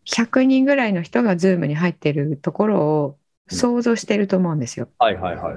[0.06, 4.88] 100人ぐらいの人が Zoom に入ってるところを想像してると思うんですよ。
[4.98, 5.56] はいはいはい。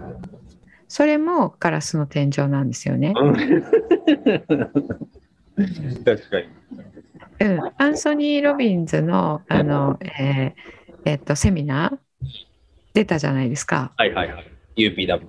[0.87, 3.13] それもガラスの天井なんですよね。
[5.55, 6.47] 確かに。
[7.39, 10.73] うん、アンソニー・ロビンズのあの、えー
[11.05, 12.27] えっとセミナー
[12.93, 13.91] 出たじゃないですか。
[13.97, 14.45] はいはいはい。
[14.77, 15.25] UPW。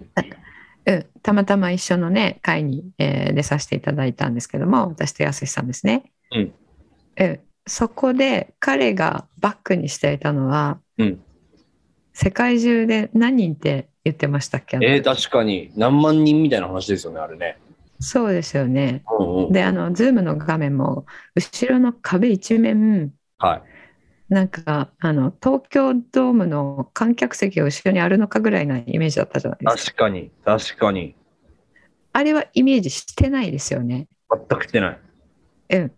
[0.87, 6.04] うん、たまたま一緒のね会に、えー出させていただいたんですけども私とやすしさんですね。
[6.32, 6.52] うん
[7.18, 11.20] うんそこで彼がバックにしていたのはうん。
[12.12, 14.78] 世界中で何人って言ってましたっけ？
[14.82, 15.72] えー、確かに。
[15.74, 17.58] 何万人みたいな話ですよね、あれね。
[18.04, 19.02] そうですよね。
[19.18, 19.52] うんうん。
[19.52, 23.62] であの Zoom の画面も後ろの壁一面はい。
[24.28, 29.92] なんかあの東京ドームの観客席が後ろにあるのかぐらいなイメージだったじゃないですか。
[29.92, 30.30] 確かに。
[30.44, 31.14] 確かに。
[32.12, 34.08] あれはイメージしてないですよね。
[34.30, 34.98] 全くしてない。
[35.70, 35.92] うん。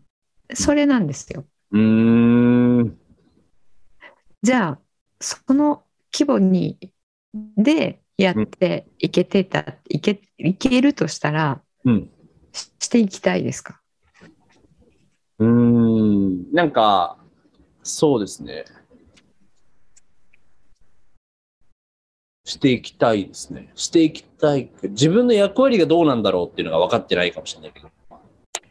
[0.55, 1.45] それなんですよ。
[1.73, 2.99] うーん。
[4.43, 4.79] じゃあ
[5.21, 6.93] その規模に
[7.57, 12.11] でやっていけてた、いけいけるとしたらうん。
[12.53, 13.81] ししていきたいですか？
[15.39, 16.53] うーん。
[16.53, 17.17] なんか、
[17.83, 18.65] そうですね。
[22.45, 23.71] していきたいですね。
[23.75, 24.71] していきたい。
[24.83, 27.91] 自分の役割がどうなんだろうっていうのが分かってないかもしれないけど。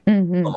[0.08, 0.54] うんうん。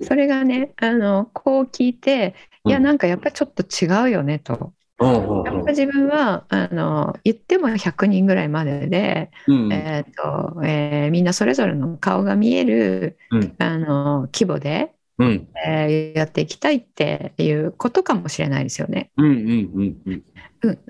[0.00, 4.72] それがねあのこう聞いていやうんなんかやっぱちょっと違うよねと。
[5.42, 9.72] やっぱ自分はあの言っても100人ぐらいまでで、うん。
[9.72, 13.56] えーとえーみんなそれぞれの顔が見えるうん。
[13.58, 15.48] あの規模で、うん。
[15.66, 19.10] えーやっていきたいっていうことかもしれないですよね。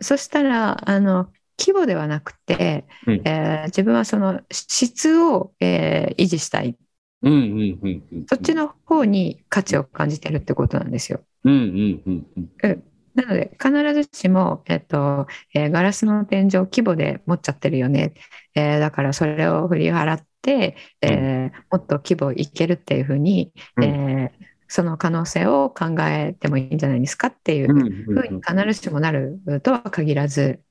[0.01, 6.77] そしたらあの規模ではなくて、うんえー自分はその質を、えー維持したい
[7.23, 7.33] うん。
[7.33, 7.41] うん。
[7.83, 8.03] うん。
[8.13, 8.27] うん。
[8.29, 11.25] そっちの方に価値を感じてるってことなんですよ。
[11.45, 11.53] うん。
[11.53, 12.03] うん。
[12.07, 12.27] うん。
[12.63, 12.85] うん。
[13.15, 18.15] なので必ずしも、えっとえーガラスの天井規模で持っちゃってるよね、
[18.55, 23.85] えーだからそれを振り払って、えーもっと規模いけるっていうふうに、うん。
[23.85, 28.05] えーその可能性を考えてもいいんじゃないですかっていううん。
[28.07, 30.63] ふうに必ずしもなるとは限らず。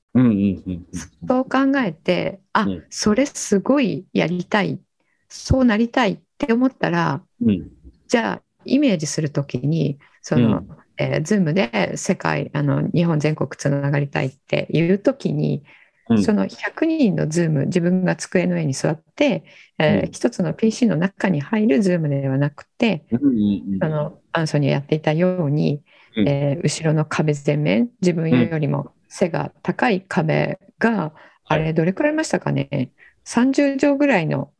[1.26, 2.84] そう考えてあ、うん。
[2.90, 4.80] それすごいやりたい。
[5.28, 7.70] そうなりたいって思ったらうん。
[8.08, 19.42] じゃあイメージするときにその、うんえー、Zoom で世界あの日本全国つながりたいっていうときに、うんその100人の Zoom 自分が机の上に座って、
[19.78, 25.80] えーうん一つの PC の中に入る Zoom ではなくてうんうんあのアンソニーやっていたように、
[26.14, 31.14] うんえー後ろの壁全面自分よりも背が高い壁が、
[31.46, 32.90] あれどれくらいありましたかね
[33.24, 34.50] ？30畳ぐらいの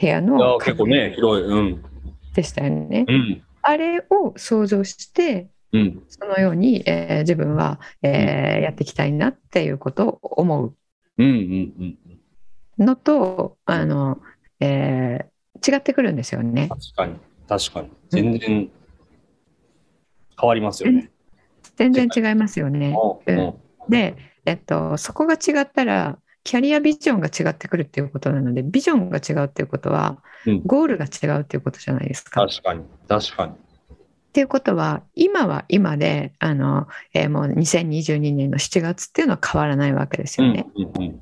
[0.00, 1.44] 部屋の結構ね、広い。
[1.44, 1.84] うん。
[2.34, 3.04] でしたよね。
[3.06, 3.42] うん。
[3.62, 6.02] あれを想像してうん。
[6.08, 10.76] そのように、えー自分は、えーやっていきたいなっていうことを思う
[11.18, 11.96] うんうん
[12.78, 12.84] うん。
[12.86, 14.20] のとあの、
[14.60, 15.26] えー
[15.60, 16.68] 違ってくるんですよね。
[16.68, 17.16] 確かに。
[17.48, 17.90] 確かに。
[18.10, 18.70] 全然
[20.40, 21.10] 変わりますよね。
[21.76, 22.94] 全然違いますよね。
[23.26, 23.54] ううんん
[23.88, 32.46] で、えっと、そこが違ったらキャリアビジョンが違ってくるっていうことなのでビジョンが違うっていうことはうんゴールが違うっていうことじゃないですか。
[32.46, 32.84] 確かに。
[33.08, 33.52] 確かに。
[34.28, 40.66] っていうことは今は今であの、えーもう2022年の7月っていうのは変わらないわけですよね。
[40.76, 41.20] うんうん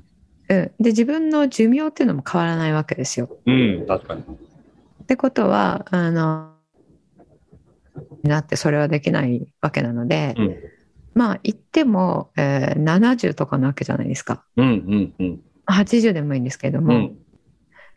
[0.49, 3.29] うん、で自分の寿命っていうのも変わらないわけですよ。
[3.45, 3.81] うん。
[3.81, 4.21] うん、確かに。
[4.21, 6.53] ってことはあの
[8.23, 10.55] なってそれはできないわけなので、うん。
[11.13, 15.41] まあ言っても、えー70とかなわけじゃないですかうんうんうん。
[15.65, 17.17] 80でもいいんですけれども、うん。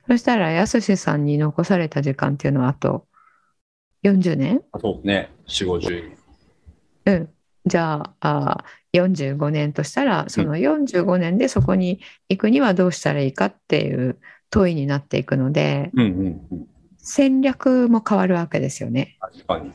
[0.07, 3.07] そしたらやすしさんに残された時間っていうのはあと
[4.03, 4.63] 40年？
[4.81, 5.31] そうですね。
[5.47, 6.17] 4、50。
[7.07, 7.29] うん。
[7.67, 14.19] じゃああー45年としたらその45年でそこに行くにはどうしたらいいかっていう
[14.51, 16.09] 問いになっていくのでうんうん
[16.51, 16.67] うん。
[16.99, 19.17] 戦略も変わるわけですよね。
[19.21, 19.71] 確かに。
[19.71, 19.73] っ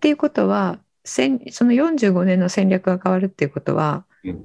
[0.00, 4.42] ていうことは戦その45年の戦略が変わるっていうことは、うん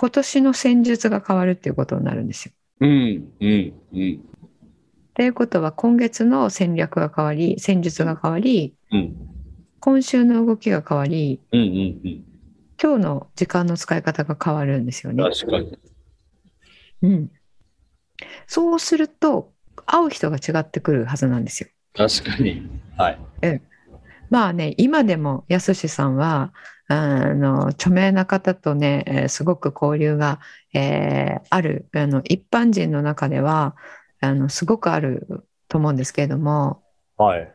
[0.00, 2.52] 今年の戦術が変わるっていうことになるんですよ。
[2.78, 4.27] うんうんうん。
[5.18, 9.16] っていうことは今月の戦略が変わり戦術が変わりうん
[9.80, 11.70] 今週の動きが変わりうんうんう
[12.08, 12.24] ん。
[12.80, 15.24] 今日の時間の使い方が変わるんですよね。
[15.24, 15.76] 確かに。
[17.02, 17.30] うん、
[18.46, 19.52] そうすると
[19.86, 21.68] 会う人が違ってくるはずなんですよ。
[21.96, 22.68] 確かに。
[22.96, 23.18] はい。
[24.30, 26.52] まあね今でもやすしさんは
[26.86, 30.38] あの著名な方とね、えーすごく交流が、
[30.74, 33.74] えーあるあの一般人の中では
[34.20, 36.82] あのすごくあると思うんですけれども
[37.16, 37.52] はい。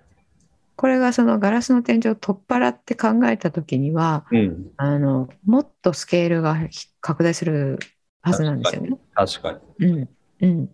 [0.76, 4.72] これがそのガラスの天井を取っ払って考えた時にはうん。
[4.78, 6.58] あのもっとスケールが
[7.00, 7.80] 拡大する
[8.22, 8.98] はずなんですよね。
[9.14, 9.88] 確かに。
[9.88, 10.10] うん
[10.42, 10.70] うん、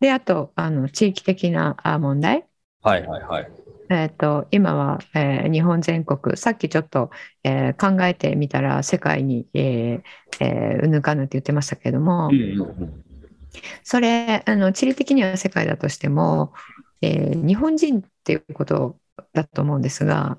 [0.00, 2.46] であとあの地域的なあ問題
[2.82, 3.50] はいはいはい。
[3.90, 7.10] えー、と今は、えー日本全国さっきちょっと、
[7.44, 13.04] えー考えてみたら世界に、えーえーうぬかぬって言ってましたけれども、うんうんうん。
[13.82, 16.52] それあの地理的には世界だとしても、
[17.00, 18.96] えー日本人っていうこと
[19.32, 20.36] だと思うんですが、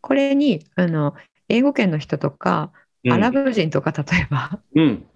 [0.00, 1.14] これにあの
[1.48, 2.72] 英語圏の人とか
[3.04, 3.12] うん。
[3.12, 5.06] アラブ人とか例えばうん。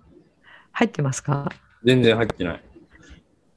[0.72, 1.50] 入ってますか、
[1.84, 2.62] 全然入ってない。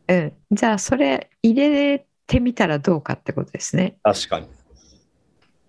[0.07, 3.97] うん、じゃあそれ入れてみたらどうかってことですね。
[4.03, 4.47] 確かに。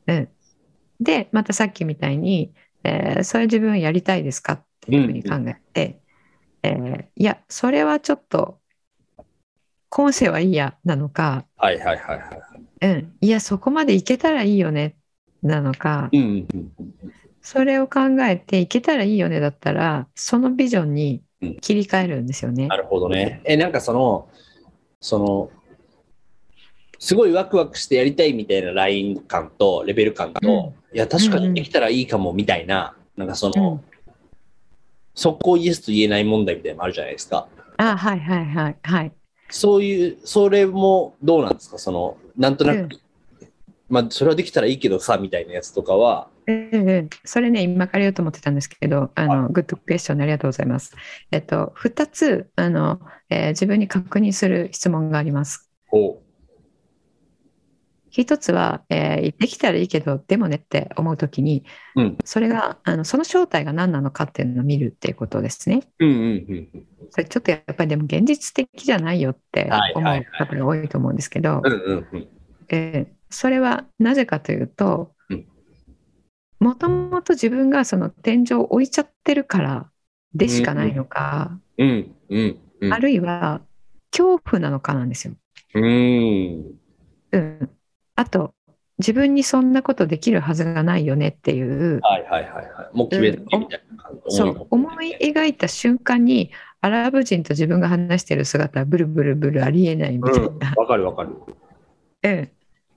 [0.06, 0.28] うん、
[1.00, 2.52] でまたさっきみたいに、
[2.84, 6.00] えーそれ自分やりたいですかっていうふうに考えて、
[6.64, 8.59] えーいやそれはちょっと
[9.88, 12.24] 今世はいいやなのか、はいはいはいは
[12.81, 12.87] い。
[12.87, 14.96] うん、いやそこまでいけたらいいよね。
[15.42, 16.09] なのか。
[16.12, 16.46] うんうん
[16.79, 16.92] うん
[17.46, 21.22] それを考えていけたらいいよねだったらそのビジョンに
[21.61, 22.68] 切り替えるんですよね。
[22.68, 22.77] な。
[22.79, 23.42] るほどね。
[23.44, 24.31] え、なんかその、
[24.98, 25.50] その、
[26.98, 33.93] すごいワクワクしてやりたいみたいなライン感とレベル感と、いや、確かにできたらいいかもみたいな、なんかその、うん
[35.14, 37.46] 速攻イエスと言えない問題みたいなのもあるじゃないですか。
[37.77, 39.12] あはいはいはいはい。
[39.50, 41.79] そういう、それもどうなんですか？
[41.79, 42.88] その、なんとなく、うん
[43.88, 50.94] まあ、それはできたらいいけどさ、みたいなやつとかは、うんうん、それね、今から言おうと思ってたんですけど、あの、グッドクエスチョンありがとうございます。
[51.31, 53.00] えっと、2つ、あの、
[53.31, 55.70] えー自分に確認する質問があります。
[55.90, 56.22] こ
[58.22, 61.64] 一つは、えーできたらいいけど、でもねって思うときに、
[61.97, 65.82] うんそれが、あの、その正体が何なのかっていうのを見るっていうことですね。
[65.99, 66.86] う、うんうんうんうん。
[67.11, 71.62] それちょっとやっぱりでも現実的じゃないよって思う方が多いと思うんですけど、
[73.30, 75.47] それはなぜかというとうん
[76.61, 79.91] もともと自分がその天井を置いちゃってるから
[80.34, 82.93] でしかないのか、うんうんうん。
[82.93, 83.61] あるいは
[84.11, 85.34] 恐怖なのかなんですよ。
[85.74, 86.74] うん。
[87.32, 87.70] うん、
[88.16, 88.54] あと
[88.98, 92.96] 自分にそんなことできるはずがないよねっていうはいはいはいはい。
[92.96, 94.36] もう決めてみたいな感じ。
[94.36, 100.58] そう思い描いた瞬間にアラブ人と自分が話してる姿はブルブルブルありえないみたいうん。
[100.58, 101.30] な、わかるわかる。
[102.22, 102.50] うん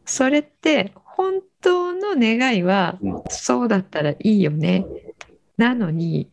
[0.06, 4.86] それって本当の願いはうんそうだったらいいよね
[5.58, 6.30] なのに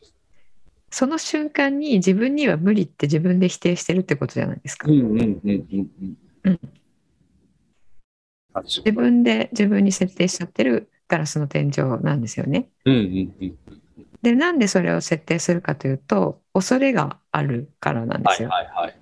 [0.90, 6.16] その瞬間に自分には無理って自分で否定してるってことじゃないですかうんうんうんうんうん。
[6.44, 6.83] うんあ
[8.62, 12.68] 自分で自分に設定しちゃってるガラスの天井なんですよね。
[12.84, 13.58] うんうんうん。
[14.22, 18.48] でなんでそれを設定するかというと恐れがあるからなんではいすよ。
[18.48, 18.98] はいはい。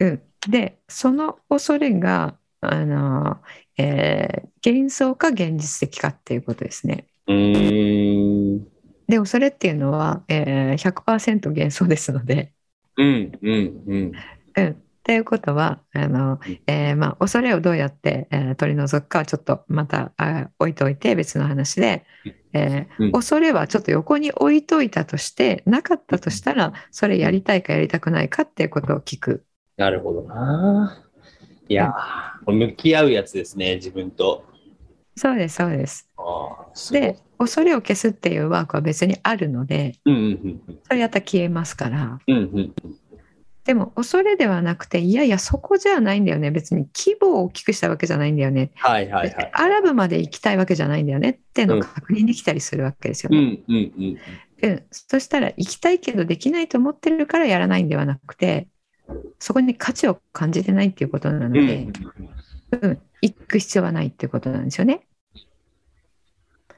[0.00, 3.40] うん、でその恐れがあの、
[3.78, 7.06] えー幻想か現実的かっていうことですね。
[7.26, 8.64] うーん。
[9.06, 12.52] で恐れっていうのは、えー、100%幻想ですので。
[12.96, 14.12] うんうんうん。
[14.56, 22.06] うん、っていうことはあの、えーまあ、恐れをどうやって、えー取り除くかはちょっとまたあ置いといて別の話で、
[22.54, 29.44] えーうん恐れはちょっと横に置いといたとしてなかったとしたらそれやりたいかやりたくないかっていうことを聞く。
[29.76, 31.04] なるほどな。
[31.68, 31.92] いや
[32.46, 34.44] 向き合うやつですね、自分と。
[35.16, 36.08] そうですそうです。
[36.92, 42.36] で恐れを消すっていうワークは別にあるのでうんうんうんそれやったら消えますからうん。
[42.36, 42.74] うんうん
[43.64, 49.50] でも恐れではなくていやいやそこじゃないんだよね別に規模を大きくしたわけじゃないんだよねはいはいはい。
[49.52, 53.38] アラブまで行きたいわけじゃないんだよねっていうのを確認できたりするわけですよね。
[53.38, 54.18] うんうんうん。
[54.62, 58.68] うん、そしたら行きたいけどできないと思ってるからやらないんではなくて
[59.38, 61.88] そこに価値を感じてないっていうことなのうんで、
[62.80, 65.06] うん行く必要はないっていうことなんですよね。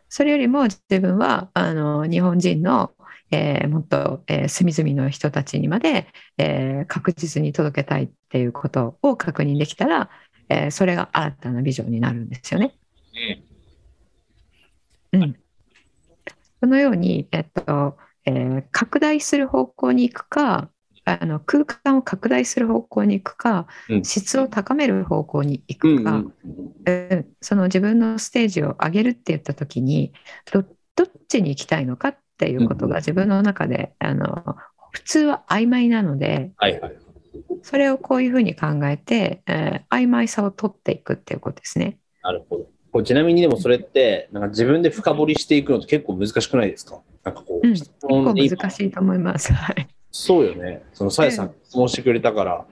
[0.09, 2.93] それよりも自分はあの日本人の、
[3.31, 6.07] えーもっと、えー隅々の人たちにまで、
[6.39, 10.11] えー確実に届けたいっていうことを確認できたら、
[10.49, 12.75] えーそれが新たなビジョンになるんですよね。
[15.13, 15.37] うん、
[16.61, 20.71] そのように、えっとえー拡大する方向に行くか
[21.05, 24.05] あの空間を拡大する方向に行くか、うん。
[24.05, 26.33] 質を高める方向に行くか、うん
[27.41, 30.13] その自分のステージを上げるって言った時に
[30.53, 30.63] ど
[30.97, 34.57] どっちに行きたいのかっていうことが自分の中で、あの
[34.93, 36.97] 普通は曖昧なのではいはい。
[37.63, 41.99] それをこういうふうに考えて、えー曖昧さを取っていくっていうことですね。
[42.23, 42.67] なるほど。
[42.93, 47.01] これちなみにでもそれって、なんか自分で深掘りしていくのって結構難しくないですか？
[47.25, 49.53] なんかこう、うん質結構難しいと思います。
[49.53, 50.83] はいそうよね。
[50.95, 52.65] そのさやさん質問してくれたから、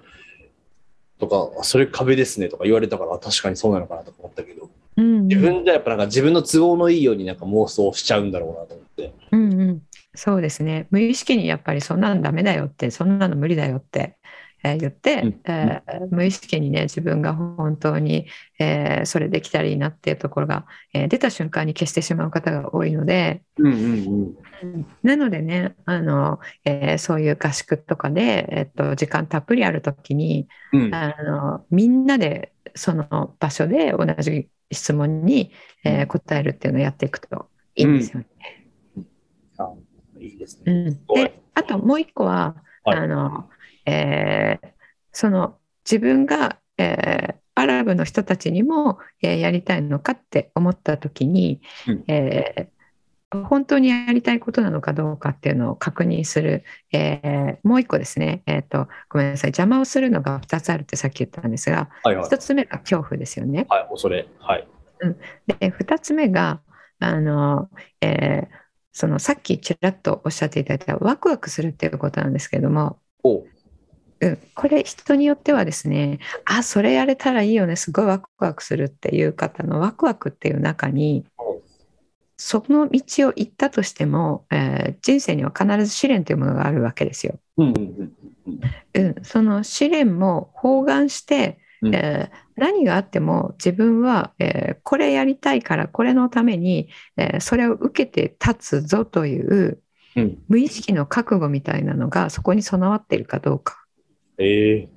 [1.18, 8.84] とか、それ壁ですねとか言われたから、確かにそうなのかなとか思ったけど、うん自分じゃやっぱなんか自分の都合のいいようになんか妄想しちゃうんだろうなと思。
[9.32, 9.82] うんうん、
[10.14, 14.16] そうですね無意識にやっぱりそんなのダメだよってそんなの無理だよって、
[14.62, 18.26] えー言って、うんえー無意識にね自分が本当に、
[18.59, 24.34] えーそれできたらいいなっていうところが、えー出た瞬間に消してしまう方が多いので、うんうん
[25.03, 30.82] なのでねあの、えーそういう合宿とかで、えっと時間たっぷりある時にうん。
[30.84, 30.95] うん。
[30.95, 35.53] あのみんなでその場所で同じ質問に、
[35.84, 38.26] えー答えるっていうのをやっていくといいんですよね。
[38.36, 38.63] あ
[40.25, 40.72] いいですね。
[40.72, 43.49] うん、であともう一個は、はいあの
[43.87, 44.68] えー
[45.16, 52.75] その自分が、えーアラブの人たちにも、えーやりたいのかって思った時に、うんえー
[53.49, 56.62] 本当にやりたいことなのかどうかっていうのを確認する、
[56.93, 62.29] えーもう一個ですね、えーと、ごめんなさい邪魔をするのが2つあるってさっき言ったんですがはいはい。
[62.29, 63.66] 1つ目が恐怖ですよね。
[63.68, 64.29] はい、恐れ。
[64.39, 64.68] はい。
[65.59, 66.61] で2つ目が
[67.01, 67.68] あの、
[68.01, 68.63] えー
[68.95, 73.47] そのさっきちらっとおっしゃっていただいたワクワクするっていうことなんですけども、おう
[74.20, 81.26] うん、これ人によってはですねあそれやれたらいいよねすごいワクワクするっていう方のワクワクっていう中に
[82.36, 87.38] その道を行ったとしても、えー人生には必ず試練というものがあるわけですよ。
[87.59, 88.12] うんうんうん
[88.95, 89.07] うん。
[89.07, 99.81] うん、その試練も包含して、うんえー何があっても自分は、えーこれやりたいからこれのために、えーそれを受けて立つぞという
[100.16, 100.39] うん。
[100.47, 103.85] 無意識の覚悟みたいなのがそこに備わっているかどうか。
[104.39, 104.89] ええ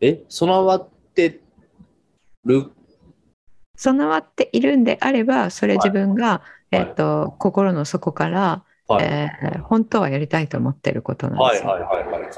[0.00, 1.40] え、備わって
[2.44, 2.70] る？
[3.76, 9.04] 備わっているんであればそれ自分が、はいえー、と心の底から、はい。
[9.04, 11.70] えー本当はやりたいと思っていることなんですよ。
[11.70, 12.30] はいはいはいはい。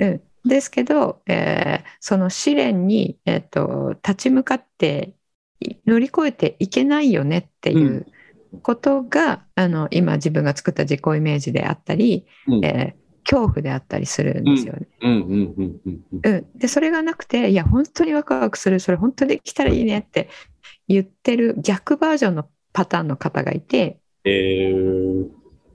[0.00, 5.14] うん、ですけど、えーその試練に、えー、と立ち向かって
[5.60, 8.06] い乗り越えていけないよねっていう
[8.62, 12.64] ことが、あの今自分が作った自己イメージであったり、うん。
[12.64, 14.88] えー恐怖であったりするんですよね。
[15.00, 15.12] うん。
[15.12, 15.20] うん。
[15.20, 15.80] うん。
[15.86, 16.00] うん。
[16.12, 16.20] うん。
[16.24, 20.28] うん、でそれがなくていや本当にワクワクするそれ本当にできたらいいねって
[20.88, 25.28] 言ってる逆バージョンのパターンの方がいてえー。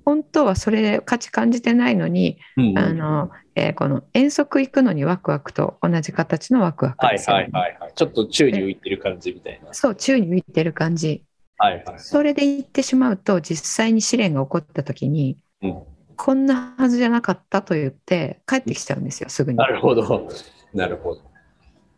[0.05, 2.77] 本当はそれで価値感じてないのにうんうん。
[2.77, 7.91] あの、えーこの遠足行くのにワクワクと同じ形のワクワクはいですよ、はいはいはい。
[7.95, 9.73] ちょっと宙に浮いてる感じみたいな。
[9.73, 11.23] そう、宙に浮いてる感じ。
[11.57, 11.99] はいはい。
[11.99, 15.77] それで行ってしまうと、実際に試練が起こった時に、うん
[16.19, 19.57] こんなはずじゃなかったと言って帰ってきちゃうんですよ、すぐに。
[19.59, 20.27] なるほど。
[20.73, 21.21] なるほど。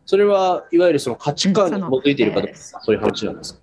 [0.05, 3.61] それはいわゆるその価値観に基づいているかどうか、そういう話なんですか？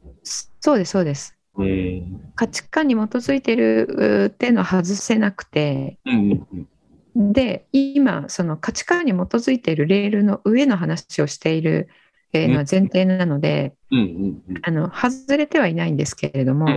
[0.61, 1.37] そうです、そうです。
[1.57, 2.33] うん。
[2.35, 6.69] 価値観に基づいてるっていうのは外せなくて、うんうんうん。
[7.33, 11.89] で、今、その価値観に基づいているレールの上の話をしている
[12.33, 14.05] えーのは前提なので、うんうん
[14.49, 14.61] うん。
[14.63, 16.69] あの外れてはいないんですけれども、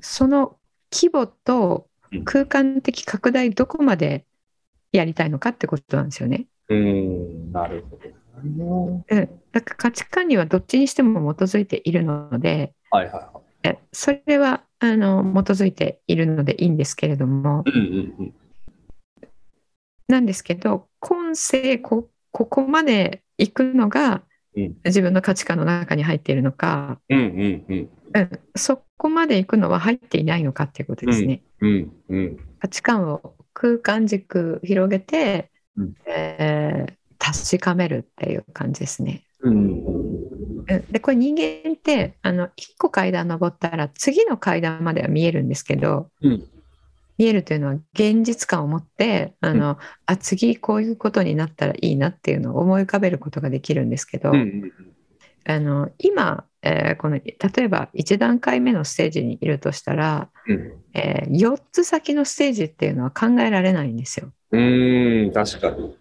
[0.00, 0.56] その
[0.92, 4.24] 規模とうん空間的拡大どこまで
[4.92, 6.46] やりたいのかってことなんですよね。
[6.70, 9.04] うん、なるほど。
[9.10, 17.70] うん、だから価値観にはどっちにしても基づいているのではいはいはえそれはあの基づいているのでいいんですけれどもい。
[17.70, 18.34] うんうんうん。
[20.08, 24.22] なんですけど今世こここまで行くのが
[24.56, 27.88] うん自分の価値観の中に入っているのか、うんうんうん。
[28.14, 31.42] うん、そこまで行くのは入っていないのかっていうことですね。
[31.60, 32.38] うんうん。
[32.58, 39.24] 価値観を空間軸広げて、うんえー確かめるっていう感じですね。
[39.40, 46.44] うんうんでこれ人間ってあの1個階段登ったら次の階段までは見えるんですけどうん。
[47.18, 54.72] 見えるというのは現実感を持ってあの、あ次こういうことになったらいいなっていうのを思い浮かべることができるんですけど、うんうん
[55.48, 60.72] あの今、えーこの例えば1段階目のステージにいるとしたら、うん。
[60.92, 64.30] え4つ先のステージっていうのは考えられないんですよ。
[64.52, 65.96] うん、確かに。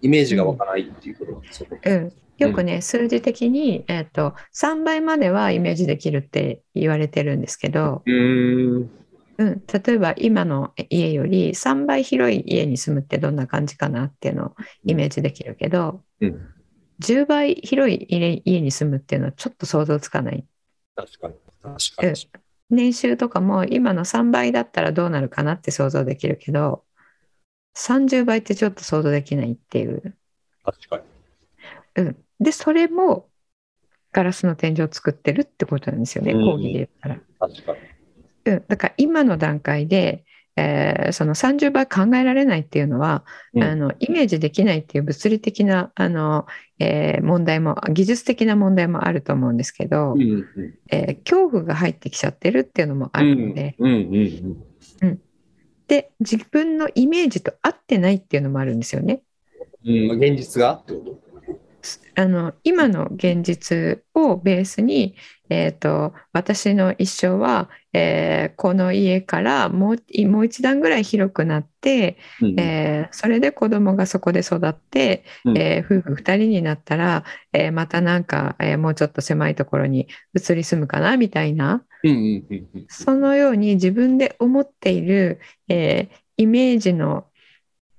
[0.00, 1.80] イメージが湧かないっていうことなんですよね。
[1.84, 8.90] うん、よくね、数字的に、えー、と3倍まではイメージできるって言われてるんですけど、うん。
[9.38, 16.52] うん、例えば今の家より3倍広い家に住むってどんな感じかなっていうのをイメージできるけど、うん。
[17.00, 20.46] 10倍広い家家に住むっていうのはちょっと想像つかない。
[20.94, 21.34] 確かに。
[21.62, 22.14] 確かに。
[22.70, 26.84] 年収とかも今の3倍だったらどうなるかなって想像できるけど、
[27.76, 30.16] 30倍ってちょっと想像できないっていう。
[30.64, 31.04] 確かに。
[31.96, 33.28] うん、で、それも
[34.12, 37.20] ガラスの天井を作ってるってことなんですよね、うん講義で言ったら。
[37.38, 37.78] 確かに。
[38.50, 40.24] うん、だから今の段階で、
[40.56, 43.24] えーその30倍考えられないっていうのは、
[43.54, 46.46] うんあのイメージできないっていう物理的なあの、
[46.78, 50.74] えー問題も技術的な問題もあると思うんですけど、うんうん。
[50.90, 54.56] えー恐怖が入ってきちゃってるっていうのもあるので、うんうん
[55.02, 55.20] うん。
[55.88, 59.22] で自分のイメージと合ってないっていうのもあるんですよね。
[59.84, 61.26] うん、現実がってこと？
[62.16, 65.14] あの今の現実をベースに、
[65.48, 75.58] えー、と私の一生は、えーこの家からもうもう一段ぐらい広くなって、うんえーそれで子供がそこで育って、うん。
[75.58, 81.84] えー夫婦2人になったら、えーまたなんか、えーもうちょっと狭いところに移り住むかなみたいな。
[82.02, 82.44] うん。
[82.88, 87.26] そのように自分で思っている、えーイメージの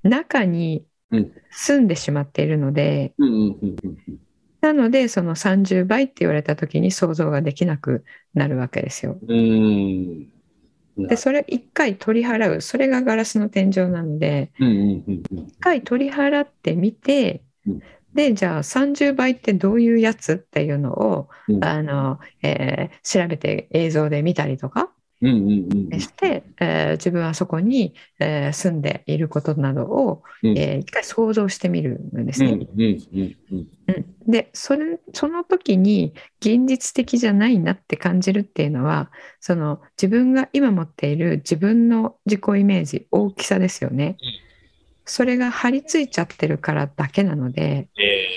[0.04, 1.32] 中にうん。
[1.50, 4.27] 住んでしまっているので、うんうんうんうん
[4.68, 8.04] なのでその30倍って言われた時に想像ができなく
[8.34, 9.18] なるわけですよ。
[9.28, 10.30] うん。
[10.98, 15.38] でそれ一回取り払うそれがガラスの天井なのでうんうんうんうん。
[15.48, 17.82] 一回取り払ってみて、うん
[18.14, 24.92] でじゃあ30倍ってどういうやつっていうのを、うんあのえー調べて映像で見たりとか
[25.22, 30.58] して、えー自分はそこに、えー住んでいることなどを、うん。
[30.58, 32.68] えー一回想像してみるんですうんね。
[32.74, 33.68] うんうんうん。
[33.88, 34.32] うん。
[34.32, 44.18] でそれその時に現実的じゃないなって感じるっていうのはその自分が今持っている自分の自己イメージ大きさですよね。
[44.22, 44.48] うん
[45.10, 48.28] それが張り付いちゃってるからだけなので、え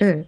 [0.00, 0.26] うん、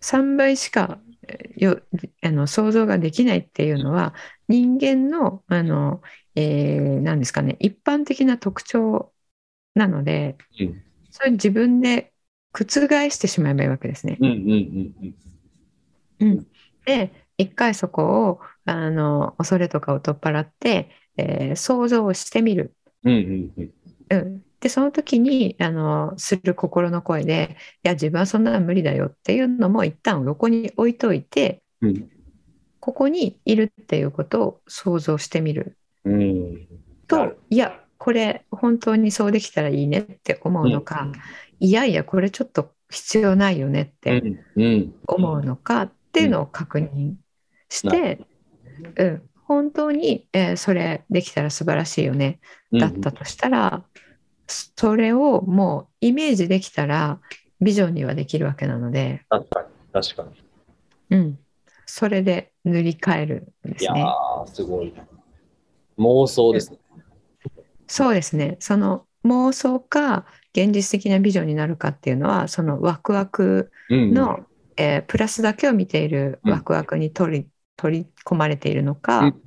[0.00, 1.07] 3倍しかえー
[1.56, 1.80] よ
[2.22, 4.14] あの想像ができないっていうのは
[4.48, 6.02] 人間のあの、
[6.34, 9.12] えー何ですかね一般的な特徴
[9.74, 10.82] なので、うん。
[11.10, 12.12] それ自分で
[12.52, 12.64] 覆
[13.10, 14.18] してしまえばいいわけですね。
[16.84, 22.74] で一回そこをあの恐れとかを取っ払って、えー想像をしてみる。
[23.04, 23.72] うんうんうん。
[24.10, 32.10] うん、でその時にあのする心の声で「いや自分はそんなの無理だよ」っていうのも一旦横に置いといてうん。
[32.80, 35.76] ここにいるっていうことを想像してみる。
[36.04, 36.52] うん。
[36.52, 36.58] な
[37.06, 37.56] とるい。
[37.56, 41.12] やこれ本当にそうできたらいいねって思うのか、
[41.60, 44.20] いやいやこれちょっと必要ないよねって
[44.56, 44.62] うん。
[44.62, 44.94] うん。
[45.06, 47.14] 思うのかっていうのを確認
[47.68, 48.20] して、
[48.96, 52.40] うん、本当に、えーそれできたら素晴らしいよね
[52.72, 53.84] だったとしたら、
[54.48, 57.20] それをもうイメージできたら
[57.60, 60.30] ビジョンにはできるわけなので、確かに、確かに。
[61.10, 61.38] うん、
[61.86, 64.04] それで塗り替えるんでいやすね。
[64.04, 65.06] ー、すごいな。
[65.98, 66.78] 妄想ですね。
[67.86, 68.56] そうですね。
[68.60, 74.40] その妄想か現実的なビジョンになるかっていうのはそのワクワクうんの、
[74.76, 79.42] えープラスだけを見ているワクワクに取り取り込まれているのか、うん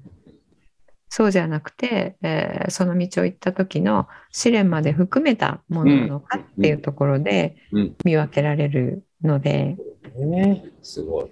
[1.13, 9.75] そうじゃなくて、えーその道を行った時の試練まで含めたものなのかっていうところでうん見分けられるので、
[10.15, 11.27] ねすごい。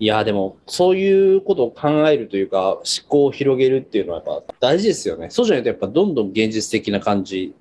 [0.00, 5.28] いや、でも、そういうことを考えるというか、思考を広げるっていうのはやっぱ大事ですよね。
[5.28, 7.52] そうじゃないと、やっぱどんどん現実的な感じ。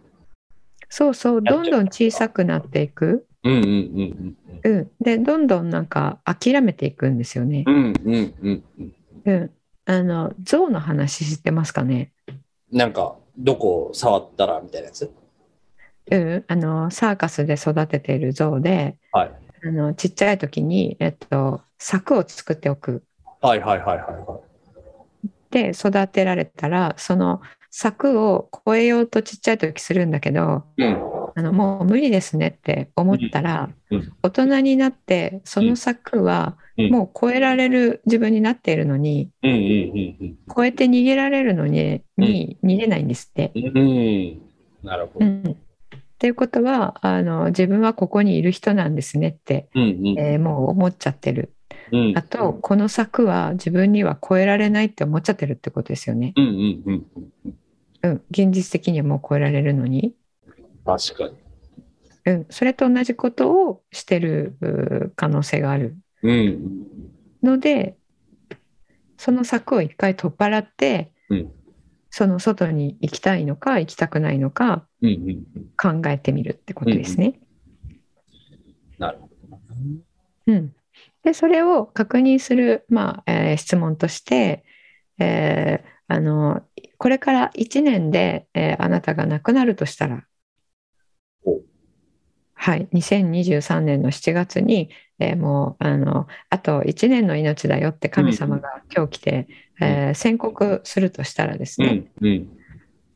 [0.90, 7.64] そうそうどんどん小さくなっていく、うんうんうんうん、でどんどんなんか諦めていくんですよね。
[7.66, 7.76] うん。
[8.06, 8.94] うんうんうん
[9.26, 9.52] うん。
[9.88, 12.12] うん、あの象の話知ってますかね？
[12.72, 15.12] なんか、どこを触ったらみたいなやつ？
[16.12, 19.32] うん、あのサーカスで育てている象ではい。
[19.64, 23.04] あのちっちゃい時に、えっと、柵を作っておく
[23.42, 24.40] はいはいはいはいは
[25.50, 30.84] で育てられたらその柵を越えようとちっちゃい時するんだけどい。
[30.84, 31.17] うん。
[31.38, 33.70] あのもう無理ですねって思ったら、
[34.24, 43.52] 大人になってその柵はうんもう越えられる自分になっているのにうんうんうん越えて逃げられるのに,、に逃げないんですって。
[44.84, 45.26] なるほど。
[45.26, 49.86] うんっていうことはあの自分はここにいる人なんですねって、うんう
[50.16, 51.54] んえーもう思っちゃってる。
[51.92, 52.18] うん。
[52.18, 56.34] あと、この柵は自分には越えられないって思っちゃってるってことですよね。
[56.36, 57.06] うんうんうん
[57.46, 57.58] うん。
[58.02, 60.16] うん、現実的にはもう越えられるのに。
[60.88, 61.36] 確かに。
[62.26, 66.60] うん、それと同じことをしてるう可能性があるうん。
[67.44, 67.98] ので、
[69.18, 71.52] その柵を一回取っ払って、うん
[72.10, 75.46] その外に行きたいのか行きたくないのかうんうん
[75.92, 76.02] うん。
[76.02, 77.40] 考えてみるってことですね。
[78.98, 79.60] なるほど。
[80.48, 80.74] うん、
[81.24, 84.64] でそれを確認する、まあえー質問として、
[85.20, 86.64] えーあの
[86.98, 90.22] これから1年で、えーあなたが亡くなるとしたらお、
[92.60, 94.90] はい、2023年の7月に、
[95.20, 99.48] えーもうあのあと1年の命だよって神様が今日来て、
[99.80, 102.50] えー宣告するとしたらですね、うんうん。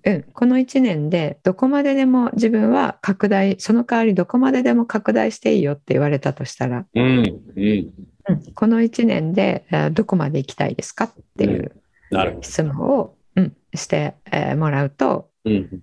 [0.03, 7.03] うん、この1年でどこまででも自分は拡大その代わりどこまででも拡大していいよって言われたとしたら、うん
[7.55, 7.93] うん。
[8.29, 11.71] うん、この1年でえーどこまで行きたいですかっていう。
[12.41, 15.81] 質問を、うん、して、えーもらうとうん。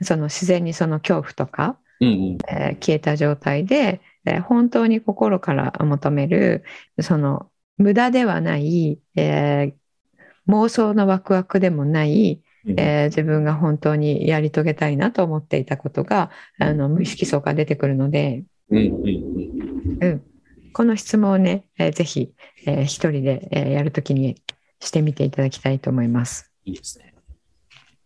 [0.00, 2.38] その自然にその恐怖とか、うんうん。
[2.48, 6.64] えー消えた状態で、えー本当に心から求める
[7.00, 9.74] その無駄ではない、えー
[10.50, 18.84] 妄想のワクワクでもない、うんえー自分が本当にやり遂げたいなと思っていたことがあの無意識層が出てくるので、うんうん
[20.00, 20.04] うん。
[20.04, 20.22] うん、
[20.72, 22.32] この質問をね、えーぜひ、
[22.66, 24.42] えー一人で、えーやるときに
[24.80, 26.52] してみていただきたいと思います。
[26.64, 27.14] いいですね。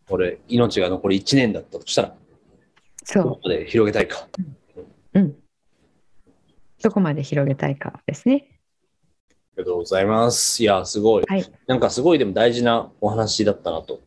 [0.09, 2.15] 俺、命が残り1年だったとしたら、
[3.05, 4.29] そどこまで広げたいか。
[5.15, 5.37] う、うん。
[6.83, 8.47] どこまで広げたいかですね。
[9.31, 10.63] ありがとうございます。
[10.63, 11.25] いや、すごい。
[11.29, 11.53] はい。
[11.67, 14.01] なんかすごいでも大事なお話だったなと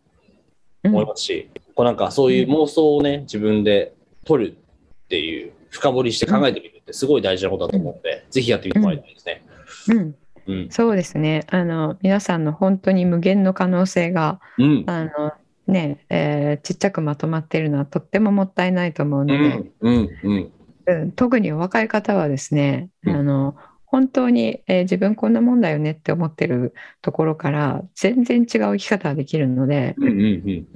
[0.83, 3.93] うん思いますし、こうなんかそういう妄想をね、自分で
[4.25, 9.43] 取るっていう、深掘りして考えてみるってすごい大事なことだと思うので、ぜひやってみてもらいたいですね。
[9.89, 10.15] うん、
[10.47, 10.69] うん。
[10.69, 11.43] そうですね。
[11.49, 14.83] あの皆さんの本当に無限の可能性がうん。
[14.87, 15.33] あの
[15.67, 19.73] ね、えーちっちゃくまとまっているのはとってももったいないと思ううので、ん。
[19.81, 20.09] うん。
[20.23, 20.51] うん。
[20.87, 23.55] うん特にお若い方はですね、うんあの
[23.87, 30.09] 本当に、えー自分こんなもんだよねって思ってるところから全然違う生き方ができるので、うん。
[30.09, 30.17] うん。
[30.21, 30.27] う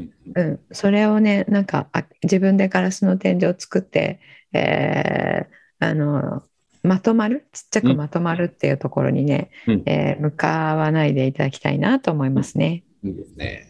[0.03, 0.11] ん。
[0.35, 4.19] うん、それをねなんかあ自分でガラスの天井を作って、
[4.53, 6.43] えーあの
[6.83, 12.83] まとまるちっちゃくまとまるっていうところにね、うんえー向かわないでいただきたいなと思いますね。
[13.03, 13.68] いいですね。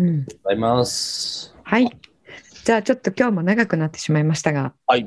[0.00, 1.54] うん、ございます。
[1.62, 1.90] はい。
[2.64, 5.06] じゃあちょっと今日も長くなってしまいましたが、はい。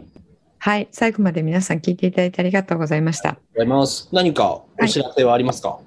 [0.59, 3.33] はい、最後まで皆さん聞いていただいてありがとうございました。
[3.53, 4.07] ございます。
[4.13, 5.79] 何かお知らせはありますか、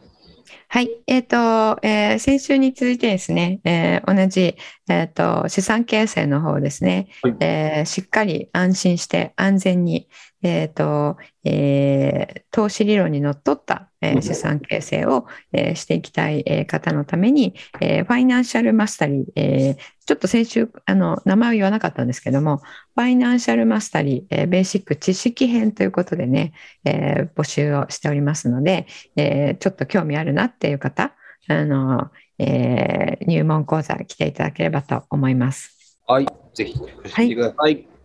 [0.68, 1.36] はい、えっ、と、
[1.82, 4.56] えー先週に続いてですね、えー同じ、
[4.88, 7.36] えっ、と、資産形成の方ですね、はい。
[7.38, 10.08] えーしっかり安心して安全に、
[10.46, 26.52] えっ、と、えー投資理論にのっとった、えーうん資産形成を、えーしていきたい、えー方のために、えーファイナンシャルマスタリー、えーちょっと先週、あの、名前を言わなかったんですけども、ファイナンシャルマスタリー、えーベーシック知識編ということでね、
[26.84, 28.86] えー募集をしておりますので、
[29.16, 31.12] えーちょっと興味あるなっていう方、
[31.48, 35.98] あの、えー入門講座来ていただければと思います。
[36.06, 36.26] はい。
[36.54, 36.86] ぜひ教
[37.18, 37.95] えてください。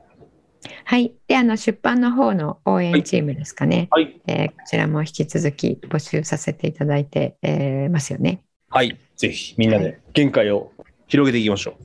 [0.85, 1.13] はい。
[1.27, 3.87] で、あの、出版の方の応援チームですかね。
[3.91, 4.21] はい。
[4.27, 8.43] えーこちらも引き続き募集させていただいて、えーますよね。
[8.69, 8.97] はい。
[9.17, 10.71] ぜひ、みんなで限界を
[11.07, 11.83] 広げていきましょう。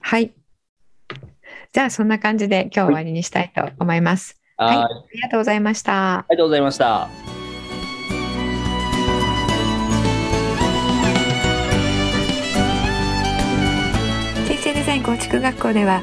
[0.00, 0.32] はい。
[1.72, 4.36] じゃあ、そんな感じで今日終わりにしたいと思います。
[4.56, 4.86] はいはい。
[4.86, 6.18] ありがとうございました。
[6.18, 7.08] ありがとうございました。
[14.46, 16.02] 人生デザイン構築学校では